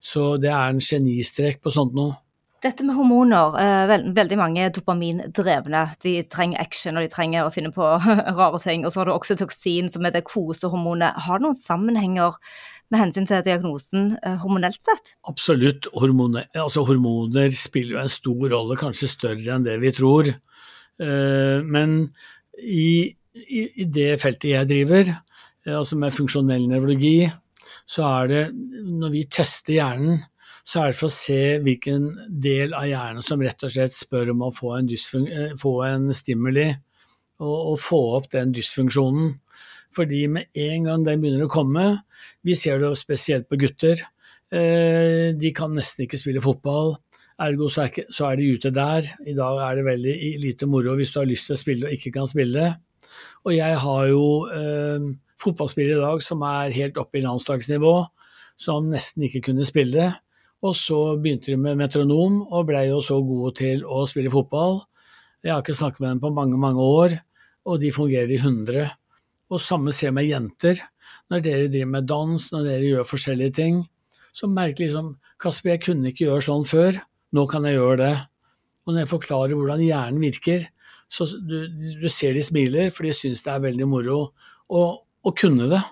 Så 0.00 0.34
det 0.40 0.50
er 0.52 0.72
en 0.72 0.82
genistrek 0.82 1.62
på 1.62 1.72
sånt 1.74 1.96
noe. 1.96 2.18
Dette 2.60 2.84
med 2.84 2.92
hormoner, 2.92 3.54
eh, 3.56 4.12
veldig 4.12 4.36
mange 4.36 4.66
dopamindrevne. 4.76 5.84
De 6.02 6.18
trenger 6.28 6.60
action 6.60 6.98
og 6.98 7.06
de 7.06 7.08
trenger 7.08 7.46
å 7.46 7.52
finne 7.54 7.70
på 7.72 7.86
rare 8.40 8.60
ting. 8.60 8.84
Og 8.84 8.92
så 8.92 9.00
har 9.00 9.08
du 9.08 9.14
også 9.14 9.38
toksin, 9.40 9.88
som 9.88 10.04
er 10.04 10.12
det 10.12 10.26
kosehormonet. 10.28 11.22
Har 11.24 11.40
det 11.40 11.46
noen 11.46 11.56
sammenhenger 11.56 12.36
med 12.92 13.00
hensyn 13.00 13.28
til 13.30 13.40
diagnosen 13.46 14.12
eh, 14.20 14.36
hormonelt 14.42 14.82
sett? 14.84 15.14
Absolutt. 15.30 15.88
Hormoner, 15.96 16.50
altså 16.52 16.84
hormoner 16.84 17.48
spiller 17.56 17.96
jo 17.96 18.02
en 18.02 18.12
stor 18.12 18.44
rolle, 18.52 18.76
kanskje 18.76 19.08
større 19.08 19.56
enn 19.56 19.64
det 19.64 19.78
vi 19.80 19.94
tror. 19.96 20.28
Eh, 21.00 21.64
men 21.64 21.96
i, 22.60 23.16
i, 23.34 23.84
det 23.86 24.14
feltet 24.22 24.50
jeg 24.54 24.70
driver, 24.70 25.14
eh, 25.66 25.76
altså 25.76 25.98
med 26.00 26.14
funksjonell 26.14 26.66
nevrologi, 26.70 27.30
så 27.90 28.06
er 28.06 28.30
det 28.30 28.42
når 28.86 29.14
vi 29.14 29.28
tester 29.30 29.78
hjernen 29.78 30.20
så 30.70 30.84
er 30.84 30.92
det 30.92 30.98
for 31.00 31.08
å 31.08 31.14
se 31.14 31.40
hvilken 31.64 32.06
del 32.42 32.74
av 32.76 32.86
hjernen 32.86 33.24
som 33.26 33.40
rett 33.42 33.64
og 33.66 33.72
slett 33.74 33.94
spør 33.96 34.30
om 34.34 34.44
å 34.46 34.52
få 34.54 34.76
en, 34.76 34.90
eh, 35.26 35.54
få 35.58 35.72
en 35.86 36.10
stimuli, 36.14 36.68
og, 37.40 37.58
og, 37.72 37.78
få 37.80 38.00
opp 38.18 38.30
den 38.30 38.52
dysfunksjonen. 38.52 39.38
Fordi 39.96 40.26
med 40.28 40.46
en 40.54 40.84
gang 40.86 41.04
den 41.06 41.22
begynner 41.22 41.48
å 41.48 41.50
komme, 41.50 41.86
vi 42.44 42.54
ser 42.54 42.78
det 42.78 42.92
spesielt 43.00 43.48
på 43.48 43.58
gutter, 43.58 44.04
eh, 44.52 45.32
de 45.32 45.52
kan 45.56 45.72
nesten 45.74 46.04
ikke 46.04 46.20
spille 46.20 46.44
fotball. 46.44 46.98
Ergo 47.40 47.70
så 47.72 47.86
er, 47.88 48.04
så 48.12 48.28
er, 48.28 48.36
de 48.36 48.52
ute 48.54 48.70
der. 48.70 49.08
I 49.26 49.34
dag 49.34 49.58
er 49.64 49.76
det 49.76 49.88
veldig 49.88 50.14
lite 50.44 50.68
moro 50.68 50.94
hvis 50.98 51.14
du 51.14 51.18
har 51.22 51.26
lyst 51.26 51.48
til 51.48 51.56
å 51.56 51.62
spille 51.64 51.88
og 51.88 51.96
ikke 51.96 52.12
kan 52.12 52.28
spille. 52.28 52.76
Og 53.46 53.54
jeg 53.56 53.76
har 53.82 54.08
jo 54.10 54.24
eh, 54.52 55.06
fotballspillere 55.40 55.98
i 55.98 56.04
dag 56.04 56.24
som 56.24 56.42
er 56.46 56.74
helt 56.76 56.98
oppe 57.00 57.20
i 57.20 57.24
landslagsnivå, 57.24 57.94
som 58.60 58.90
nesten 58.92 59.24
ikke 59.26 59.46
kunne 59.48 59.66
spille. 59.68 60.10
Og 60.60 60.76
så 60.76 60.98
begynte 61.16 61.54
de 61.54 61.56
med 61.56 61.78
metronom 61.80 62.42
og 62.44 62.68
blei 62.68 62.86
jo 62.90 63.00
så 63.04 63.16
gode 63.24 63.54
til 63.62 63.84
å 63.88 64.04
spille 64.10 64.32
fotball. 64.32 64.82
Jeg 65.40 65.54
har 65.54 65.62
ikke 65.64 65.78
snakket 65.78 66.02
med 66.04 66.10
dem 66.12 66.24
på 66.26 66.32
mange, 66.36 66.58
mange 66.60 66.84
år, 66.84 67.16
og 67.64 67.80
de 67.80 67.92
fungerer 67.94 68.32
i 68.34 68.40
100. 68.40 68.90
Og 69.50 69.62
samme 69.64 69.94
ser 69.96 70.12
med 70.12 70.28
jenter. 70.28 70.82
Når 71.32 71.44
dere 71.46 71.70
driver 71.70 71.94
med 71.94 72.08
dans, 72.10 72.50
når 72.52 72.66
dere 72.66 72.90
gjør 72.90 73.08
forskjellige 73.08 73.56
ting, 73.56 73.80
så 74.36 74.50
merker 74.50 74.84
liksom 74.84 75.14
Kasper, 75.40 75.72
jeg 75.72 75.82
kunne 75.86 76.10
ikke 76.10 76.26
gjøre 76.26 76.44
sånn 76.44 76.66
før, 76.68 76.98
nå 77.32 77.46
kan 77.48 77.64
jeg 77.64 77.78
gjøre 77.78 77.96
det. 78.02 78.14
Og 78.84 78.92
når 78.92 79.04
jeg 79.04 79.10
forklarer 79.14 79.56
hvordan 79.56 79.82
hjernen 79.84 80.20
virker, 80.20 80.66
så 81.10 81.26
du, 81.42 81.66
du 81.70 82.08
ser 82.12 82.36
de 82.36 82.42
smiler, 82.44 82.92
for 82.94 83.06
de 83.06 83.14
syns 83.16 83.42
det 83.42 83.50
er 83.52 83.64
veldig 83.64 83.88
moro 83.90 84.20
å 84.70 85.32
kunne 85.34 85.66
det. 85.70 85.82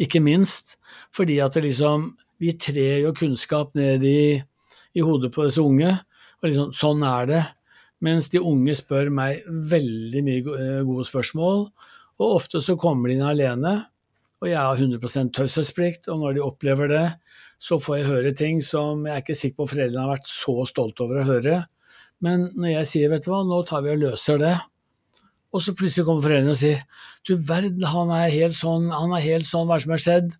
Ikke 0.00 0.22
minst 0.24 0.78
fordi 1.14 1.38
at 1.44 1.58
liksom 1.60 2.12
vi 2.42 2.54
trer 2.58 3.04
jo 3.04 3.12
kunnskap 3.14 3.76
ned 3.78 4.02
i, 4.02 4.34
i 4.98 5.04
hodet 5.04 5.30
på 5.34 5.44
disse 5.46 5.62
unge. 5.62 5.92
og 6.40 6.48
liksom, 6.48 6.72
Sånn 6.74 7.04
er 7.06 7.28
det. 7.30 7.42
Mens 8.02 8.32
de 8.32 8.42
unge 8.42 8.74
spør 8.74 9.12
meg 9.14 9.44
veldig 9.46 10.22
mye 10.26 10.56
eh, 10.58 10.80
gode 10.88 11.06
spørsmål. 11.06 11.68
Og 12.18 12.36
ofte 12.40 12.62
så 12.64 12.74
kommer 12.78 13.08
de 13.08 13.16
inn 13.16 13.26
alene, 13.26 13.76
og 14.42 14.48
jeg 14.50 14.58
har 14.58 14.80
100 14.80 15.30
taushetsplikt. 15.36 16.10
Og 16.10 16.18
når 16.24 16.34
de 16.34 16.42
opplever 16.42 16.90
det, 16.90 17.04
så 17.62 17.78
får 17.78 18.00
jeg 18.00 18.08
høre 18.08 18.34
ting 18.34 18.58
som 18.64 19.06
jeg 19.06 19.14
er 19.14 19.22
ikke 19.22 19.38
sikker 19.38 19.60
på 19.60 19.68
foreldrene 19.76 20.02
har 20.02 20.16
vært 20.16 20.32
så 20.32 20.56
stolte 20.66 21.06
over 21.06 21.22
å 21.22 21.28
høre. 21.28 21.60
Men 22.22 22.50
når 22.54 22.76
jeg 22.76 22.90
sier 22.92 23.10
vet 23.12 23.24
du 23.26 23.32
hva, 23.32 23.42
nå 23.46 23.62
tar 23.66 23.82
vi 23.84 23.92
og 23.94 24.04
løser 24.04 24.38
det, 24.40 24.54
og 25.52 25.60
så 25.60 25.74
plutselig 25.76 26.06
kommer 26.08 26.24
foreldrene 26.24 26.54
og 26.54 26.60
sier 26.60 26.84
du 27.28 27.34
verden, 27.48 27.82
han 27.84 28.12
er 28.16 28.30
helt 28.32 28.56
sånn, 28.56 28.88
han 28.94 29.12
er 29.16 29.24
helt 29.24 29.46
sånn, 29.46 29.66
hva 29.68 29.78
som 29.82 29.92
har 29.92 30.00
skjedd? 30.02 30.30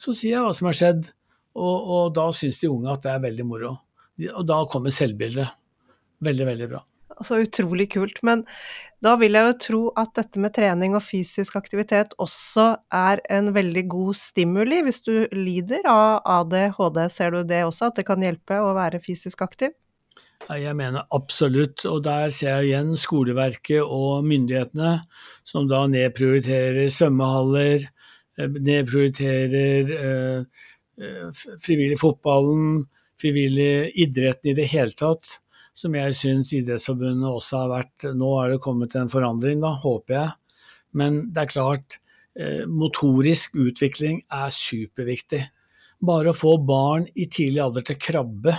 Så 0.00 0.14
sier 0.16 0.38
jeg 0.38 0.46
hva 0.46 0.54
som 0.56 0.70
har 0.70 0.78
skjedd. 0.78 1.10
Og, 1.52 1.90
og 1.94 2.14
da 2.16 2.30
syns 2.34 2.62
de 2.62 2.70
unge 2.72 2.88
at 2.94 3.04
det 3.04 3.12
er 3.12 3.26
veldig 3.26 3.44
moro. 3.44 3.74
Og 4.32 4.46
da 4.48 4.62
kommer 4.72 4.94
selvbildet. 4.94 5.52
Veldig, 6.24 6.46
veldig 6.48 6.68
bra. 6.70 6.80
Så 7.22 7.42
utrolig 7.42 7.90
kult. 7.92 8.22
Men 8.24 8.46
da 9.04 9.12
vil 9.20 9.36
jeg 9.36 9.46
jo 9.50 9.58
tro 9.66 9.82
at 10.00 10.14
dette 10.16 10.40
med 10.40 10.54
trening 10.56 10.96
og 10.96 11.04
fysisk 11.04 11.58
aktivitet 11.60 12.16
også 12.22 12.70
er 12.96 13.20
en 13.34 13.52
veldig 13.54 13.84
god 13.92 14.16
stimuli 14.16 14.80
hvis 14.86 15.02
du 15.04 15.14
lider 15.36 15.84
av 15.90 16.22
ADHD. 16.38 17.04
Ser 17.12 17.36
du 17.36 17.42
det 17.44 17.60
også, 17.68 17.90
at 17.90 18.00
det 18.00 18.08
kan 18.08 18.24
hjelpe 18.24 18.62
å 18.62 18.72
være 18.78 19.02
fysisk 19.04 19.44
aktiv? 19.44 19.76
Jeg 20.50 20.74
mener 20.76 21.06
absolutt, 21.14 21.84
og 21.88 22.02
der 22.04 22.32
ser 22.34 22.58
jeg 22.60 22.72
igjen 22.72 22.96
skoleverket 22.98 23.80
og 23.82 24.26
myndighetene 24.26 24.98
som 25.48 25.68
da 25.70 25.84
nedprioriterer 25.88 26.90
svømmehaller, 26.92 27.86
eh, 28.36 28.58
nedprioriterer 28.70 29.92
eh, 29.96 30.68
Eh, 31.00 31.30
frivillig 31.60 31.96
fotballen, 32.00 32.84
frivillig 33.20 33.92
idretten 34.04 34.52
i 34.52 34.56
det 34.58 34.68
hele 34.70 34.92
tatt, 34.96 35.38
som 35.74 35.94
jeg 35.96 36.14
syns 36.18 36.52
Idrettsforbundet 36.52 37.30
også 37.30 37.62
har 37.62 37.70
vært 37.70 38.06
Nå 38.18 38.28
har 38.36 38.52
det 38.52 38.60
kommet 38.60 38.96
en 38.98 39.08
forandring, 39.08 39.62
da, 39.64 39.72
håper 39.80 40.18
jeg. 40.18 40.34
Men 40.92 41.22
det 41.32 41.46
er 41.46 41.52
klart, 41.54 41.98
motorisk 42.68 43.56
utvikling 43.60 44.22
er 44.32 44.52
superviktig. 44.52 45.40
Bare 46.04 46.32
å 46.32 46.36
få 46.36 46.54
barn 46.64 47.06
i 47.12 47.26
tidlig 47.28 47.60
alder 47.64 47.84
til 47.88 47.98
krabbe 48.00 48.54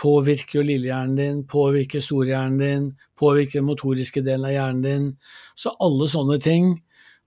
påvirker 0.00 0.58
jo 0.58 0.64
lillehjernen 0.66 1.18
din, 1.18 1.42
påvirker 1.48 2.02
storhjernen 2.02 2.58
din, 2.58 2.86
påvirker 3.18 3.60
den 3.60 3.68
motoriske 3.68 4.22
delen 4.26 4.48
av 4.48 4.54
hjernen 4.54 4.82
din. 4.84 5.10
Så 5.54 5.74
alle 5.82 6.08
sånne 6.10 6.38
ting. 6.42 6.72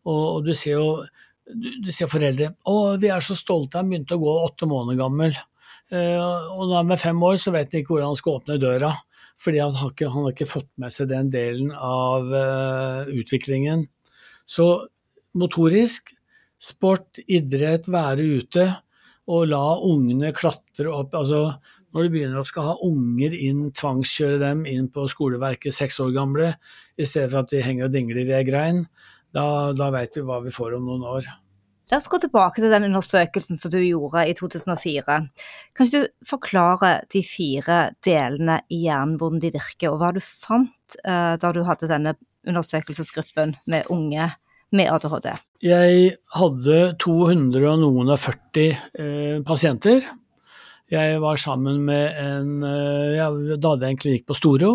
Og, 0.08 0.23
og 0.38 0.47
du 0.47 0.53
ser 0.56 0.77
jo 0.77 0.89
du, 1.47 1.69
du 1.86 1.91
ser 1.95 2.10
foreldre 2.12 2.51
å, 2.67 2.97
vi 2.99 3.12
er 3.13 3.23
så 3.23 3.36
stolte, 3.38 3.80
han 3.80 3.88
begynte 3.88 4.17
å 4.17 4.23
gå 4.23 4.34
åtte 4.43 4.67
måneder 4.67 4.99
gammel. 4.99 5.38
Uh, 5.88 6.51
og 6.51 6.65
når 6.65 6.75
han 6.82 6.91
er 6.91 6.99
fem 6.99 7.21
år, 7.23 7.38
så 7.39 7.53
vet 7.56 7.71
han 7.71 7.84
ikke 7.84 7.95
hvordan 7.95 8.12
han 8.12 8.19
skal 8.19 8.41
åpne 8.41 8.60
døra. 8.60 8.91
Fordi 9.38 9.62
han 9.62 9.75
har 9.77 9.93
ikke, 9.93 10.10
han 10.12 10.25
har 10.25 10.34
ikke 10.34 10.49
fått 10.49 10.69
med 10.82 10.93
seg 10.93 11.12
den 11.12 11.30
delen 11.32 11.71
av 11.71 12.27
uh, 12.34 13.08
utviklingen. 13.13 13.86
Så 14.47 14.67
motorisk. 15.38 16.13
Sport, 16.58 17.19
idrett, 17.30 17.86
være 17.93 18.23
ute 18.41 18.63
og 19.30 19.43
la 19.51 19.75
ungene 19.86 20.32
klatre 20.34 20.89
opp. 20.89 21.13
altså 21.13 21.51
Når 21.97 22.05
du 22.05 22.13
begynner 22.13 22.43
å 22.43 22.45
skal 22.45 22.62
ha 22.62 22.73
unger 22.86 23.33
inn, 23.33 23.71
tvangskjøre 23.73 24.38
dem 24.38 24.60
inn 24.69 24.86
på 24.93 25.07
skoleverket 25.10 25.73
seks 25.73 25.95
år 26.03 26.12
gamle, 26.13 26.51
i 26.93 27.05
stedet 27.10 27.31
for 27.31 27.41
at 27.41 27.49
de 27.49 27.62
henger 27.65 27.88
og 27.88 27.95
dingler 27.95 28.19
i 28.21 28.36
ei 28.38 28.45
grein, 28.45 28.83
da, 29.33 29.73
da 29.73 29.88
veit 29.95 30.13
vi 30.13 30.21
hva 30.27 30.38
vi 30.43 30.53
får 30.53 30.75
om 30.77 30.86
noen 30.86 31.07
år. 31.10 31.29
La 31.89 31.97
oss 31.97 32.05
gå 32.12 32.19
tilbake 32.21 32.62
til 32.62 32.69
den 32.69 32.86
undersøkelsen 32.91 33.57
som 33.57 33.73
du 33.73 33.79
gjorde 33.81 34.27
i 34.29 34.36
2004. 34.38 35.15
Kan 35.73 35.89
ikke 35.89 36.03
du 36.03 36.29
forklare 36.29 36.91
de 37.15 37.23
fire 37.25 37.79
delene 38.05 38.60
i 38.69 38.83
hjernen, 38.83 39.17
hvordan 39.17 39.41
de 39.41 39.51
virker, 39.57 39.89
og 39.89 39.97
hva 40.03 40.12
du 40.13 40.21
fant 40.21 40.99
uh, 41.01 41.33
da 41.41 41.53
du 41.55 41.63
hadde 41.65 41.89
denne 41.89 42.13
undersøkelsesgruppen 42.45 43.55
med 43.73 43.89
unge 43.89 44.29
med 44.69 44.93
ADHD? 44.93 45.31
Jeg 45.65 46.13
hadde 46.38 46.79
200 47.01 47.67
og 47.73 47.83
noen 47.88 48.13
og 48.13 48.21
40 48.21 48.69
eh, 48.69 49.38
pasienter. 49.49 50.05
Jeg 50.93 51.17
var 51.19 51.39
sammen 51.41 51.82
med 51.88 52.15
en 52.21 52.62
ja, 52.63 53.28
jeg, 53.28 53.58
Da 53.60 53.73
hadde 53.73 53.89
jeg 53.89 53.95
en 53.95 54.00
klinikk 54.00 54.28
på 54.30 54.38
Storo, 54.38 54.71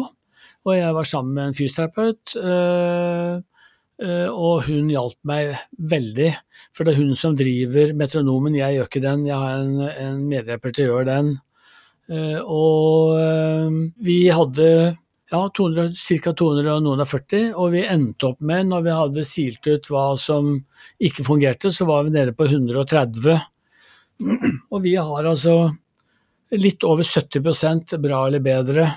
og 0.63 0.77
jeg 0.77 0.95
var 0.95 1.09
sammen 1.09 1.33
med 1.39 1.51
en 1.51 1.57
fysioterapeut. 1.57 2.35
Eh, 2.37 3.39
eh, 4.05 4.29
og 4.29 4.67
hun 4.69 4.91
hjalp 4.93 5.17
meg 5.27 5.55
veldig, 5.79 6.29
for 6.75 6.85
det 6.85 6.95
er 6.95 7.01
hun 7.01 7.17
som 7.19 7.39
driver 7.39 7.95
metronomen. 7.99 8.59
Jeg 8.61 8.77
gjør 8.77 8.91
ikke 8.91 9.07
den, 9.07 9.25
jeg 9.31 9.41
har 9.41 9.63
en, 9.63 9.81
en 9.89 10.21
medhjelper 10.29 10.77
til 10.77 10.85
å 10.85 10.93
gjøre 10.93 11.09
den. 11.09 11.33
Eh, 12.13 12.39
og 12.45 13.17
eh, 13.17 13.81
vi 14.05 14.19
hadde 14.35 14.69
ja, 15.33 15.43
200, 15.57 15.97
ca. 15.97 16.35
240, 16.37 17.55
og 17.57 17.73
vi 17.73 17.87
endte 17.89 18.29
opp 18.29 18.43
med, 18.45 18.69
når 18.69 18.85
vi 18.85 18.97
hadde 18.99 19.25
silt 19.27 19.67
ut 19.67 19.89
hva 19.89 20.11
som 20.21 20.59
ikke 21.01 21.25
fungerte, 21.25 21.73
så 21.73 21.89
var 21.89 22.05
vi 22.05 22.13
nede 22.19 22.37
på 22.37 22.47
130. 22.51 23.41
Og 24.73 24.83
vi 24.85 24.93
har 24.95 25.27
altså 25.27 25.73
litt 26.53 26.85
over 26.85 27.07
70% 27.07 27.97
bra 28.03 28.27
eller 28.27 28.43
bedre, 28.45 28.89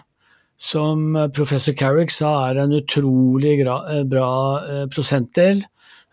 som 0.58 1.14
professor 1.36 1.76
Carrick 1.76 2.12
sa 2.16 2.32
er 2.50 2.62
en 2.64 2.76
utrolig 2.76 3.58
bra 4.08 4.32
eh, 4.64 4.86
prosentdel. 4.92 5.64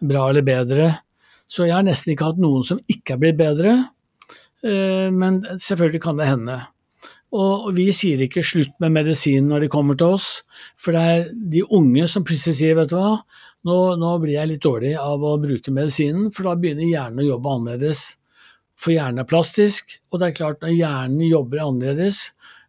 Bra 0.03 0.29
eller 0.31 0.43
bedre. 0.43 0.89
Så 1.47 1.69
jeg 1.69 1.77
har 1.77 1.85
nesten 1.87 2.15
ikke 2.15 2.33
hatt 2.33 2.41
noen 2.43 2.65
som 2.67 2.81
ikke 2.91 3.15
er 3.15 3.21
blitt 3.23 3.39
bedre, 3.39 3.75
eh, 4.65 5.09
men 5.15 5.43
selvfølgelig 5.45 6.03
kan 6.03 6.19
det 6.19 6.31
hende. 6.31 6.59
Og 7.33 7.71
vi 7.77 7.87
sier 7.97 8.21
ikke 8.25 8.45
slutt 8.45 8.75
med 8.83 8.93
medisin 8.93 9.47
når 9.49 9.65
de 9.65 9.73
kommer 9.73 9.97
til 9.97 10.17
oss, 10.19 10.31
for 10.81 10.97
det 10.97 11.03
er 11.03 11.31
de 11.33 11.63
unge 11.65 12.09
som 12.11 12.25
plutselig 12.29 12.59
sier 12.59 12.77
vet 12.77 12.91
du 12.93 12.99
hva, 12.99 13.15
nå, 13.69 13.77
nå 14.01 14.11
blir 14.21 14.37
jeg 14.37 14.51
litt 14.51 14.65
dårlig 14.65 14.93
av 15.01 15.23
å 15.25 15.39
bruke 15.41 15.73
medisinen, 15.73 16.29
for 16.35 16.49
da 16.49 16.57
begynner 16.59 16.89
hjernen 16.89 17.23
å 17.23 17.29
jobbe 17.31 17.55
annerledes. 17.57 18.03
For 18.83 18.95
hjernen 18.95 19.23
er 19.23 19.29
plastisk, 19.29 19.97
og 20.11 20.21
det 20.21 20.29
er 20.29 20.39
klart 20.39 20.63
når 20.63 20.75
hjernen 20.75 21.27
jobber 21.29 21.63
annerledes, 21.63 22.25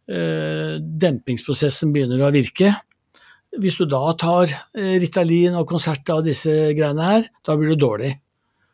eh, 0.06 0.78
dempingsprosessen 0.80 1.94
begynner 1.96 2.22
å 2.22 2.34
virke. 2.34 2.76
Hvis 3.58 3.80
du 3.80 3.88
da 3.90 4.02
tar 4.18 4.52
eh, 4.52 4.96
Ritalin 5.02 5.58
og 5.58 5.68
konsert 5.70 6.10
av 6.14 6.24
disse 6.26 6.54
greiene 6.78 7.10
her, 7.10 7.28
da 7.46 7.58
blir 7.58 7.74
du 7.74 7.82
dårlig. 7.82 8.14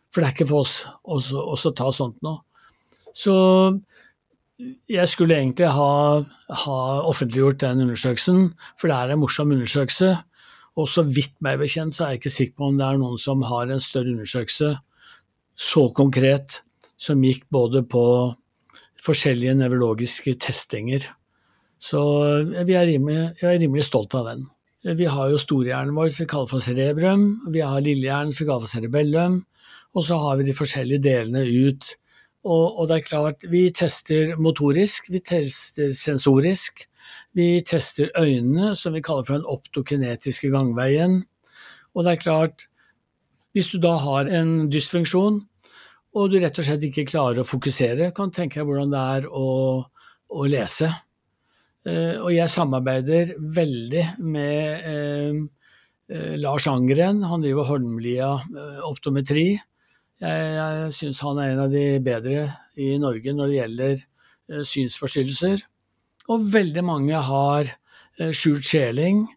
For 0.10 0.22
det 0.22 0.30
er 0.30 0.36
ikke 0.36 0.50
for 0.50 0.66
oss 0.66 1.32
å 1.32 1.74
ta 1.78 1.92
sånt 1.94 2.18
nå. 2.26 2.34
Så 3.16 3.36
jeg 4.90 5.08
skulle 5.08 5.38
egentlig 5.38 5.70
ha, 5.72 5.92
ha, 6.64 6.80
offentliggjort 7.08 7.62
den 7.64 7.86
undersøkelsen, 7.86 8.50
for 8.80 8.92
det 8.92 8.98
er 8.98 9.14
en 9.14 9.22
morsom 9.22 9.54
undersøkelse. 9.56 10.16
Og 10.80 10.88
så 10.92 11.04
vidt 11.08 11.36
meg 11.44 11.60
bekjent 11.62 11.96
så 11.96 12.06
er 12.06 12.14
jeg 12.14 12.24
ikke 12.24 12.36
sikker 12.36 12.58
på 12.60 12.72
om 12.72 12.80
det 12.80 12.88
er 12.88 13.00
noen 13.00 13.20
som 13.22 13.44
har 13.48 13.70
en 13.70 13.84
større 13.84 14.12
undersøkelse 14.16 14.74
så 15.60 15.82
konkret, 15.96 16.62
som 17.00 17.24
gikk 17.24 17.46
både 17.54 17.84
på 17.88 18.04
forskjellige 19.00 19.56
nevrologiske 19.62 20.36
testinger. 20.44 21.06
Så 21.80 22.02
jeg 22.52 22.76
er 22.76 22.90
rimelig, 22.90 23.22
jeg 23.40 23.48
er 23.48 23.62
rimelig 23.62 23.88
stolt 23.88 24.16
av 24.20 24.28
den. 24.28 24.44
Vi 25.00 25.08
har 25.12 25.32
jo 25.32 25.40
storhjernen 25.40 25.96
vår 25.96 26.12
som 26.12 26.26
vi 26.26 26.32
kaller 26.32 26.52
for 26.52 26.64
cerebrum, 26.64 27.26
vi 27.52 27.64
har 27.64 27.84
lillehjernen 27.84 28.36
som 28.36 28.44
vi 28.44 28.50
kaller 28.50 28.66
for 28.68 28.74
cerebellum, 28.74 29.42
og 29.96 30.06
så 30.08 30.20
har 30.20 30.38
vi 30.40 30.48
de 30.48 30.56
forskjellige 30.56 31.04
delene 31.08 31.44
ut 31.48 31.96
og, 32.48 32.80
og, 32.80 32.88
det 32.88 32.96
er 32.96 33.08
klart, 33.08 33.44
vi 33.52 33.68
tester 33.76 34.36
motorisk, 34.40 35.10
vi 35.12 35.20
tester 35.20 35.92
sensorisk. 35.96 36.86
Vi 37.36 37.60
tester 37.62 38.10
øynene, 38.18 38.76
som 38.76 38.94
vi 38.94 39.04
kaller 39.06 39.26
for 39.28 39.38
den 39.38 39.46
optokinetiske 39.46 40.50
gangveien. 40.50 41.24
Og 41.94 42.06
det 42.06 42.12
er 42.12 42.24
klart, 42.24 42.66
hvis 43.54 43.68
du 43.68 43.78
da 43.82 43.96
har 44.00 44.30
en 44.30 44.70
dysfunksjon, 44.72 45.44
og 46.18 46.32
du 46.32 46.40
rett 46.42 46.58
og 46.58 46.66
slett 46.66 46.86
ikke 46.88 47.08
klarer 47.10 47.44
å 47.44 47.48
fokusere, 47.48 48.10
kan 48.18 48.34
tenke 48.34 48.60
deg 48.60 48.68
hvordan 48.68 48.94
det 48.94 49.04
er 49.18 49.28
å, 49.30 49.46
å 50.30 50.50
lese. 50.50 50.90
Uh, 51.88 52.18
og 52.26 52.32
jeg 52.34 52.52
samarbeider 52.52 53.36
veldig 53.40 54.06
med 54.26 54.88
uh, 54.90 55.40
uh, 56.12 56.34
Lars 56.42 56.68
Angren, 56.72 57.22
han 57.30 57.46
driver 57.46 57.70
Holmlia 57.70 58.34
optometri. 58.90 59.52
Jeg, 60.20 60.48
jeg 60.58 60.96
syns 60.98 61.22
han 61.24 61.40
er 61.40 61.54
en 61.54 61.64
av 61.68 61.74
de 61.74 61.86
bedre 62.04 62.50
i 62.76 62.92
Norge 63.00 63.36
når 63.36 63.52
det 63.52 63.60
gjelder 63.62 63.94
uh, 64.02 64.64
synsforstyrrelser. 64.68 65.64
Og 66.30 66.50
veldig 66.52 66.86
mange 66.86 67.22
har 67.30 67.70
uh, 67.70 68.32
skjult 68.34 68.66
skjeling. 68.66 69.28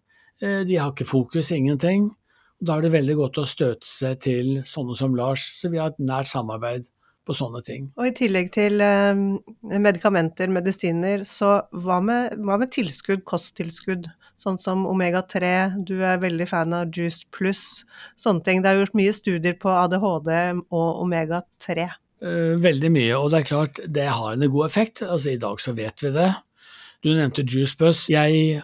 De 0.43 0.75
har 0.75 0.89
ikke 0.91 1.07
fokus, 1.07 1.53
ingenting. 1.55 2.09
Da 2.63 2.79
er 2.79 2.87
det 2.87 2.95
veldig 2.95 3.19
godt 3.19 3.43
å 3.43 3.47
støte 3.49 3.89
seg 3.89 4.21
til 4.23 4.51
sånne 4.69 4.95
som 4.99 5.17
Lars. 5.19 5.45
Så 5.59 5.71
vi 5.73 5.81
har 5.83 5.91
et 5.91 6.03
nært 6.03 6.31
samarbeid 6.31 6.87
på 7.27 7.35
sånne 7.39 7.63
ting. 7.67 7.89
Og 7.99 8.09
i 8.09 8.15
tillegg 8.19 8.51
til 8.55 8.83
medikamenter, 9.63 10.51
medisiner, 10.51 11.23
så 11.27 11.61
hva 11.75 12.01
med, 12.03 12.39
hva 12.43 12.59
med 12.63 12.73
tilskudd, 12.75 13.23
kosttilskudd? 13.27 14.11
sånn 14.43 14.59
som 14.63 14.87
omega-3, 14.91 15.49
du 15.87 16.01
er 16.05 16.21
veldig 16.23 16.49
fan 16.51 16.75
av 16.77 16.91
Juice 16.95 17.27
Pluss, 17.35 17.83
sånne 18.21 18.45
ting. 18.47 18.63
Det 18.63 18.71
er 18.71 18.81
gjort 18.81 18.97
mye 18.99 19.15
studier 19.15 19.57
på 19.61 19.71
ADHD 19.71 20.33
og 20.63 21.03
omega-3. 21.05 21.87
Eh, 22.23 22.55
veldig 22.63 22.91
mye, 22.95 23.13
og 23.19 23.31
det 23.33 23.43
er 23.43 23.49
klart 23.49 23.83
det 23.87 24.09
har 24.11 24.35
en 24.35 24.49
god 24.49 24.67
effekt. 24.69 25.05
Altså 25.07 25.35
I 25.35 25.41
dag 25.43 25.63
så 25.63 25.75
vet 25.79 26.05
vi 26.05 26.13
det. 26.15 26.31
Du 27.03 27.11
nevnte 27.11 27.47
Juice 27.47 27.77
Plus. 27.79 28.05
Jeg 28.11 28.63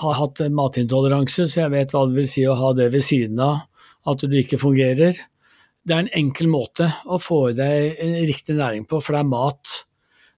har 0.00 0.16
hatt 0.16 0.40
matintoleranse, 0.54 1.48
så 1.50 1.64
jeg 1.64 1.74
vet 1.74 1.92
hva 1.94 2.06
det 2.08 2.16
vil 2.16 2.28
si 2.30 2.46
å 2.46 2.56
ha 2.56 2.72
det 2.76 2.90
ved 2.94 3.04
siden 3.04 3.40
av 3.44 3.66
at 4.10 4.22
du 4.24 4.36
ikke 4.38 4.60
fungerer. 4.60 5.18
Det 5.84 5.96
er 5.96 6.04
en 6.04 6.14
enkel 6.16 6.48
måte 6.52 6.86
å 7.04 7.18
få 7.20 7.50
i 7.50 7.56
deg 7.58 7.98
riktig 8.28 8.56
næring 8.56 8.86
på, 8.88 9.00
for 9.02 9.16
det 9.16 9.24
er 9.24 9.32
mat. 9.32 9.74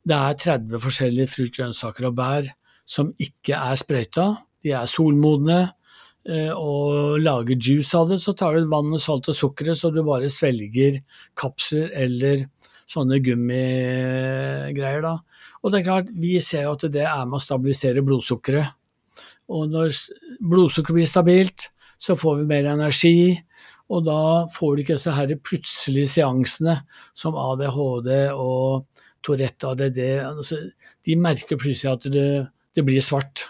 Det 0.02 0.16
er 0.18 0.40
30 0.40 0.82
forskjellige 0.82 1.30
frukt, 1.30 1.58
grønnsaker 1.58 2.08
og 2.08 2.16
bær 2.18 2.48
som 2.88 3.12
ikke 3.22 3.58
er 3.58 3.78
sprøyta 3.78 4.32
de 4.62 4.74
er 4.76 4.90
solmodne, 4.90 5.60
eh, 6.28 6.50
og 6.54 7.18
lager 7.22 7.58
juice 7.58 7.94
av 7.98 8.12
det, 8.12 8.20
så 8.22 8.34
tar 8.38 8.56
du 8.56 8.70
vann, 8.70 8.92
og 8.94 9.02
salt 9.02 9.30
og 9.32 9.38
sukkeret, 9.38 9.78
så 9.78 9.90
du 9.92 10.02
bare 10.06 10.30
svelger 10.30 11.00
kapsler 11.38 11.90
eller 12.04 12.46
sånne 12.90 13.18
gummigreier. 13.24 15.02
da. 15.02 15.18
Og 15.62 15.72
det 15.72 15.80
er 15.80 15.88
klart, 15.88 16.12
vi 16.14 16.38
ser 16.40 16.68
jo 16.68 16.76
at 16.76 16.86
det 16.92 17.06
er 17.06 17.26
med 17.26 17.40
å 17.40 17.42
stabilisere 17.42 18.04
blodsukkeret. 18.04 18.78
Og 19.52 19.68
når 19.72 19.92
blodsukkeret 20.48 20.96
blir 20.96 21.10
stabilt, 21.10 21.68
så 22.02 22.16
får 22.18 22.40
vi 22.40 22.50
mer 22.50 22.66
energi, 22.72 23.36
og 23.92 24.06
da 24.06 24.20
får 24.50 24.74
du 24.74 24.82
ikke 24.82 24.96
disse 24.96 25.12
her 25.14 25.32
plutselige 25.44 26.10
seansene 26.14 26.78
som 27.18 27.36
ADHD 27.38 28.10
og 28.32 28.86
Tourette 29.22 29.68
ADD. 29.68 30.00
Altså, 30.24 30.58
de 31.06 31.18
merker 31.20 31.60
plutselig 31.60 31.92
at 31.92 32.08
det, 32.10 32.28
det 32.74 32.86
blir 32.86 33.04
svart. 33.04 33.46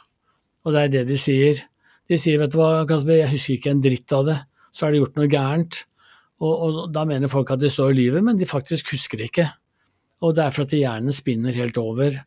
Og 0.66 0.74
det 0.74 0.82
er 0.82 0.92
det 0.96 1.04
de 1.12 1.18
sier. 1.20 1.62
De 2.10 2.18
sier 2.20 2.42
vet 2.42 2.52
du 2.52 2.58
hva, 2.58 2.82
Kasper, 2.88 3.22
jeg 3.22 3.32
husker 3.36 3.56
ikke 3.56 3.72
en 3.72 3.84
dritt 3.84 4.14
av 4.14 4.26
det. 4.28 4.38
Så 4.74 4.86
har 4.86 4.92
det 4.92 5.02
gjort 5.02 5.18
noe 5.20 5.30
gærent. 5.30 5.82
Og, 6.42 6.52
og 6.52 6.78
da 6.92 7.06
mener 7.06 7.30
folk 7.30 7.52
at 7.54 7.62
de 7.62 7.70
står 7.70 7.92
og 7.92 7.98
lyver, 7.98 8.24
men 8.26 8.38
de 8.38 8.48
faktisk 8.48 8.92
husker 8.96 9.22
ikke. 9.22 9.46
Og 10.22 10.34
det 10.36 10.44
er 10.44 10.54
for 10.54 10.66
at 10.66 10.74
hjernen 10.74 11.14
spinner 11.14 11.54
helt 11.54 11.78
over. 11.78 12.18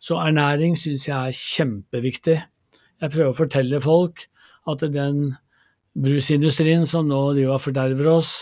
Så 0.00 0.18
ernæring 0.20 0.76
syns 0.76 1.08
jeg 1.08 1.16
er 1.16 1.38
kjempeviktig. 1.38 2.38
Jeg 3.04 3.12
prøver 3.12 3.34
å 3.34 3.36
fortelle 3.36 3.80
folk 3.84 4.24
at 4.72 4.82
den 4.94 5.34
brusindustrien 5.92 6.86
som 6.88 7.04
nå 7.10 7.20
driver 7.36 7.58
og 7.58 7.64
forderver 7.66 8.08
oss, 8.14 8.32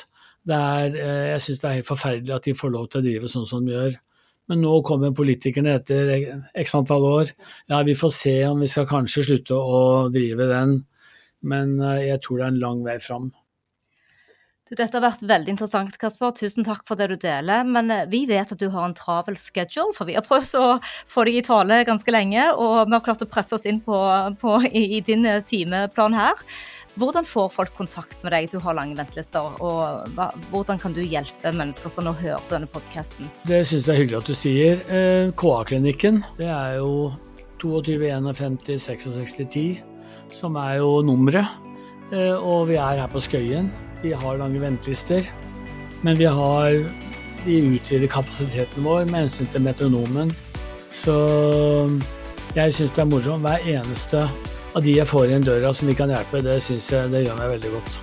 er, 0.47 0.95
eh, 0.95 1.33
jeg 1.33 1.43
syns 1.43 1.61
det 1.63 1.69
er 1.69 1.77
helt 1.81 1.89
forferdelig 1.89 2.35
at 2.35 2.47
de 2.47 2.55
får 2.55 2.71
lov 2.71 2.89
til 2.91 3.01
å 3.01 3.05
drive 3.05 3.31
sånn 3.31 3.47
som 3.47 3.67
de 3.67 3.75
gjør. 3.75 3.99
Men 4.51 4.63
nå 4.63 4.73
kommer 4.87 5.15
politikerne 5.15 5.77
etter 5.79 6.11
x 6.59 6.75
antall 6.75 7.05
år. 7.07 7.35
Ja, 7.71 7.83
vi 7.87 7.95
får 7.95 8.13
se 8.15 8.35
om 8.47 8.63
vi 8.63 8.71
skal 8.71 8.89
kanskje 8.91 9.27
slutte 9.27 9.59
å 9.59 10.09
drive 10.15 10.49
den, 10.51 10.79
men 11.43 11.79
eh, 11.81 12.09
jeg 12.13 12.23
tror 12.23 12.39
det 12.39 12.47
er 12.47 12.55
en 12.55 12.63
lang 12.63 12.83
vei 12.87 12.99
fram. 13.03 13.31
Dette 14.73 14.97
har 14.97 15.05
vært 15.05 15.25
veldig 15.29 15.53
interessant, 15.53 15.97
Kasper. 16.01 16.33
Tusen 16.39 16.65
takk 16.65 16.87
for 16.89 16.97
det 16.97 17.11
du 17.11 17.17
deler. 17.21 17.65
Men 17.69 17.91
eh, 17.93 18.07
vi 18.09 18.25
vet 18.31 18.55
at 18.55 18.61
du 18.61 18.71
har 18.73 18.87
en 18.89 18.97
travel 18.97 19.37
schedule, 19.37 19.93
for 19.97 20.09
vi 20.09 20.17
har 20.17 20.25
prøvd 20.25 20.55
å 20.57 20.69
få 21.13 21.27
deg 21.29 21.41
i 21.41 21.45
tale 21.45 21.83
ganske 21.89 22.15
lenge. 22.15 22.47
Og 22.57 22.87
vi 22.87 22.97
har 22.97 23.05
klart 23.05 23.25
å 23.25 23.29
presse 23.29 23.59
oss 23.59 23.69
inn 23.69 23.83
på, 23.85 23.99
på, 24.41 24.55
i, 24.71 24.87
i 24.97 25.03
din 25.05 25.29
eh, 25.29 25.43
timeplan 25.45 26.17
her. 26.17 26.41
Hvordan 27.01 27.29
får 27.29 27.53
folk 27.53 27.77
kontakt 27.77 28.17
med 28.25 28.33
deg? 28.33 28.49
Du 28.53 28.59
har 28.65 28.77
lange 28.77 28.97
ventelister. 28.97 29.61
og 29.61 30.09
hva, 30.17 30.31
Hvordan 30.49 30.81
kan 30.81 30.97
du 30.97 31.03
hjelpe 31.05 31.53
mennesker 31.53 31.93
som 31.93 32.09
nå 32.09 32.17
hører 32.23 32.49
denne 32.49 32.69
podkasten? 32.73 33.29
Det 33.49 33.63
syns 33.69 33.91
jeg 33.91 33.97
er 33.97 34.03
hyggelig 34.03 34.23
at 34.23 34.33
du 34.33 34.37
sier. 34.37 34.83
Eh, 34.89 35.37
KA-klinikken, 35.37 36.25
det 36.41 36.49
er 36.49 36.81
jo 36.81 37.13
22 37.61 38.01
51 38.09 38.59
66 38.89 39.41
10, 39.45 39.69
som 40.33 40.57
er 40.57 40.81
jo 40.81 41.01
nummeret. 41.05 41.61
Og 42.13 42.67
vi 42.69 42.77
er 42.77 42.99
her 43.01 43.09
på 43.09 43.23
Skøyen. 43.25 43.71
Vi 44.03 44.13
har 44.13 44.39
lange 44.39 44.59
ventelister. 44.61 45.31
Men 46.03 46.19
vi 46.19 46.25
har 46.25 46.79
vi 47.45 47.59
utvider 47.59 48.07
kapasiteten 48.07 48.85
vår 48.87 49.05
med 49.11 49.25
hensyn 49.25 49.51
til 49.51 49.63
metronomen. 49.63 50.31
Så 50.91 51.15
jeg 52.55 52.75
syns 52.75 52.95
det 52.95 53.03
er 53.03 53.11
moro. 53.11 53.37
Hver 53.43 53.67
eneste 53.77 54.25
av 54.75 54.83
de 54.83 54.97
jeg 54.97 55.09
får 55.11 55.35
inn 55.35 55.47
døra 55.47 55.73
som 55.75 55.91
vi 55.91 55.97
kan 55.99 56.11
hjelpe, 56.11 56.43
det 56.45 56.61
syns 56.65 56.91
jeg 56.93 57.13
det 57.13 57.27
gjør 57.27 57.39
meg 57.39 57.55
veldig 57.57 57.77
godt. 57.77 58.01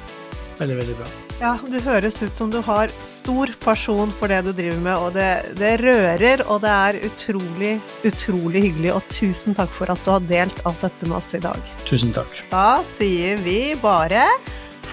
Veldig, 0.60 0.78
veldig 0.82 0.96
bra. 1.00 1.10
Ja, 1.40 1.54
du 1.64 1.78
høres 1.80 2.18
ut 2.20 2.36
som 2.36 2.50
du 2.52 2.58
har 2.64 2.92
stor 3.08 3.52
pasjon 3.64 4.12
for 4.20 4.28
det 4.32 4.42
du 4.44 4.52
driver 4.52 4.82
med, 4.84 4.96
og 5.00 5.14
det, 5.16 5.30
det 5.60 5.78
rører, 5.80 6.44
og 6.52 6.60
det 6.66 6.74
er 6.76 7.00
utrolig, 7.08 7.74
utrolig 8.08 8.64
hyggelig. 8.68 8.92
Og 8.98 9.12
tusen 9.16 9.56
takk 9.56 9.72
for 9.76 9.92
at 9.92 10.04
du 10.04 10.12
har 10.12 10.26
delt 10.32 10.64
alt 10.68 10.84
dette 10.84 11.08
med 11.08 11.20
oss 11.22 11.32
i 11.36 11.44
dag. 11.44 11.76
Tusen 11.88 12.12
takk. 12.16 12.42
Da 12.52 12.82
sier 12.92 13.40
vi 13.46 13.60
bare 13.80 14.28